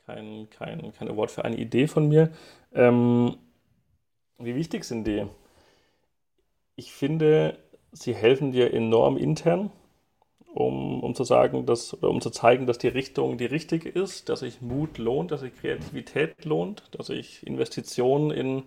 kein, 0.06 0.48
kein, 0.50 0.92
kein 0.92 1.08
Award 1.08 1.30
für 1.30 1.44
eine 1.44 1.56
Idee 1.56 1.86
von 1.86 2.08
mir. 2.08 2.30
Ähm, 2.74 3.36
wie 4.38 4.54
wichtig 4.54 4.84
sind 4.84 5.06
die? 5.06 5.26
Ich 6.76 6.92
finde, 6.92 7.58
sie 7.92 8.14
helfen 8.14 8.52
dir 8.52 8.72
enorm 8.72 9.16
intern, 9.16 9.70
um, 10.54 11.02
um 11.02 11.14
zu 11.14 11.24
sagen, 11.24 11.66
dass, 11.66 11.94
oder 11.94 12.10
um 12.10 12.20
zu 12.20 12.30
zeigen, 12.30 12.66
dass 12.66 12.78
die 12.78 12.88
Richtung 12.88 13.38
die 13.38 13.46
richtige 13.46 13.88
ist, 13.88 14.28
dass 14.28 14.40
sich 14.40 14.60
Mut 14.60 14.98
lohnt, 14.98 15.30
dass 15.30 15.40
sich 15.42 15.54
Kreativität 15.54 16.44
lohnt, 16.44 16.82
dass 16.92 17.06
sich 17.06 17.46
Investitionen 17.46 18.30
in 18.30 18.64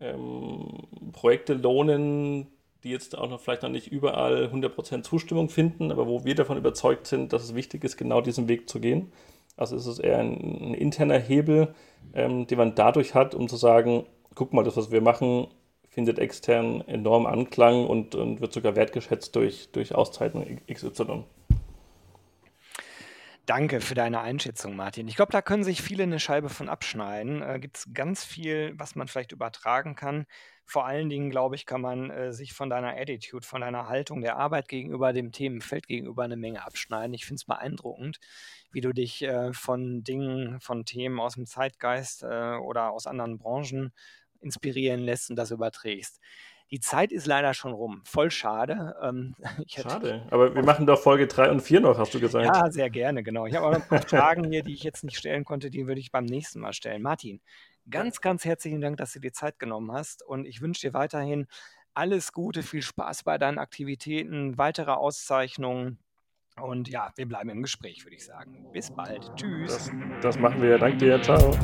ähm, 0.00 1.12
Projekte 1.12 1.54
lohnen, 1.54 2.48
die 2.84 2.90
jetzt 2.90 3.16
auch 3.16 3.28
noch 3.28 3.40
vielleicht 3.40 3.62
noch 3.62 3.70
nicht 3.70 3.88
überall 3.88 4.50
100% 4.52 5.02
Zustimmung 5.02 5.48
finden, 5.48 5.90
aber 5.90 6.06
wo 6.06 6.24
wir 6.24 6.34
davon 6.34 6.56
überzeugt 6.56 7.06
sind, 7.06 7.32
dass 7.32 7.42
es 7.42 7.54
wichtig 7.54 7.84
ist, 7.84 7.96
genau 7.96 8.20
diesen 8.20 8.48
Weg 8.48 8.68
zu 8.68 8.80
gehen. 8.80 9.12
Also 9.56 9.76
ist 9.76 9.86
es 9.86 9.98
eher 9.98 10.18
ein, 10.18 10.70
ein 10.70 10.74
interner 10.74 11.18
Hebel, 11.18 11.74
ähm, 12.14 12.46
den 12.46 12.58
man 12.58 12.74
dadurch 12.74 13.14
hat, 13.14 13.34
um 13.34 13.48
zu 13.48 13.56
sagen, 13.56 14.04
guck 14.34 14.52
mal, 14.52 14.64
das, 14.64 14.76
was 14.76 14.90
wir 14.90 15.00
machen, 15.00 15.48
findet 15.88 16.18
extern 16.18 16.82
enorm 16.86 17.24
Anklang 17.24 17.86
und, 17.86 18.14
und 18.14 18.40
wird 18.40 18.52
sogar 18.52 18.76
wertgeschätzt 18.76 19.34
durch, 19.34 19.70
durch 19.72 19.94
Auszeichnung 19.94 20.44
XY. 20.70 21.24
Danke 23.46 23.80
für 23.80 23.94
deine 23.94 24.22
Einschätzung, 24.22 24.74
Martin. 24.74 25.06
Ich 25.06 25.14
glaube, 25.14 25.30
da 25.30 25.40
können 25.40 25.62
sich 25.62 25.80
viele 25.80 26.02
eine 26.02 26.18
Scheibe 26.18 26.48
von 26.48 26.68
abschneiden. 26.68 27.42
Äh, 27.42 27.60
Gibt 27.60 27.76
es 27.76 27.86
ganz 27.94 28.24
viel, 28.24 28.74
was 28.76 28.96
man 28.96 29.06
vielleicht 29.06 29.30
übertragen 29.30 29.94
kann. 29.94 30.26
Vor 30.64 30.84
allen 30.84 31.08
Dingen, 31.08 31.30
glaube 31.30 31.54
ich, 31.54 31.64
kann 31.64 31.80
man 31.80 32.10
äh, 32.10 32.32
sich 32.32 32.54
von 32.54 32.70
deiner 32.70 32.96
Attitude, 32.96 33.46
von 33.46 33.60
deiner 33.60 33.88
Haltung 33.88 34.20
der 34.20 34.36
Arbeit 34.36 34.66
gegenüber 34.66 35.12
dem 35.12 35.30
Themenfeld 35.30 35.86
gegenüber 35.86 36.24
eine 36.24 36.36
Menge 36.36 36.66
abschneiden. 36.66 37.14
Ich 37.14 37.24
finde 37.24 37.36
es 37.36 37.44
beeindruckend, 37.44 38.18
wie 38.72 38.80
du 38.80 38.92
dich 38.92 39.22
äh, 39.22 39.52
von 39.52 40.02
Dingen, 40.02 40.58
von 40.60 40.84
Themen 40.84 41.20
aus 41.20 41.34
dem 41.34 41.46
Zeitgeist 41.46 42.24
äh, 42.24 42.56
oder 42.56 42.90
aus 42.90 43.06
anderen 43.06 43.38
Branchen 43.38 43.92
inspirieren 44.40 45.00
lässt 45.00 45.30
und 45.30 45.36
das 45.36 45.52
überträgst. 45.52 46.20
Die 46.70 46.80
Zeit 46.80 47.12
ist 47.12 47.26
leider 47.26 47.54
schon 47.54 47.72
rum. 47.72 48.02
Voll 48.04 48.30
schade. 48.30 48.96
Ähm, 49.02 49.34
schade, 49.68 50.26
aber 50.30 50.54
wir 50.54 50.64
machen 50.64 50.86
doch 50.86 51.00
Folge 51.00 51.26
3 51.26 51.50
und 51.50 51.60
4 51.60 51.80
noch, 51.80 51.98
hast 51.98 52.14
du 52.14 52.20
gesagt. 52.20 52.44
Ja, 52.44 52.70
sehr 52.70 52.90
gerne, 52.90 53.22
genau. 53.22 53.46
Ich 53.46 53.54
habe 53.54 53.66
auch 53.66 53.72
noch 53.72 53.82
ein 53.82 53.88
paar 53.88 54.02
Fragen 54.08 54.50
hier, 54.50 54.62
die 54.62 54.74
ich 54.74 54.82
jetzt 54.82 55.04
nicht 55.04 55.16
stellen 55.16 55.44
konnte, 55.44 55.70
die 55.70 55.86
würde 55.86 56.00
ich 56.00 56.10
beim 56.10 56.24
nächsten 56.24 56.60
Mal 56.60 56.72
stellen. 56.72 57.02
Martin, 57.02 57.40
ganz, 57.88 58.20
ganz 58.20 58.44
herzlichen 58.44 58.80
Dank, 58.80 58.96
dass 58.96 59.12
du 59.12 59.20
dir 59.20 59.32
Zeit 59.32 59.58
genommen 59.58 59.92
hast 59.92 60.22
und 60.24 60.44
ich 60.44 60.60
wünsche 60.60 60.88
dir 60.88 60.94
weiterhin 60.94 61.46
alles 61.94 62.32
Gute, 62.32 62.62
viel 62.62 62.82
Spaß 62.82 63.22
bei 63.22 63.38
deinen 63.38 63.58
Aktivitäten, 63.58 64.58
weitere 64.58 64.92
Auszeichnungen. 64.92 65.98
Und 66.60 66.88
ja, 66.88 67.12
wir 67.16 67.26
bleiben 67.26 67.50
im 67.50 67.62
Gespräch, 67.62 68.04
würde 68.04 68.16
ich 68.16 68.24
sagen. 68.24 68.66
Bis 68.72 68.90
bald. 68.90 69.30
Tschüss. 69.36 69.72
Das, 69.72 69.90
das 70.22 70.38
machen 70.38 70.62
wir. 70.62 70.78
Danke 70.78 70.98
dir. 70.98 71.22
Ciao. 71.22 71.56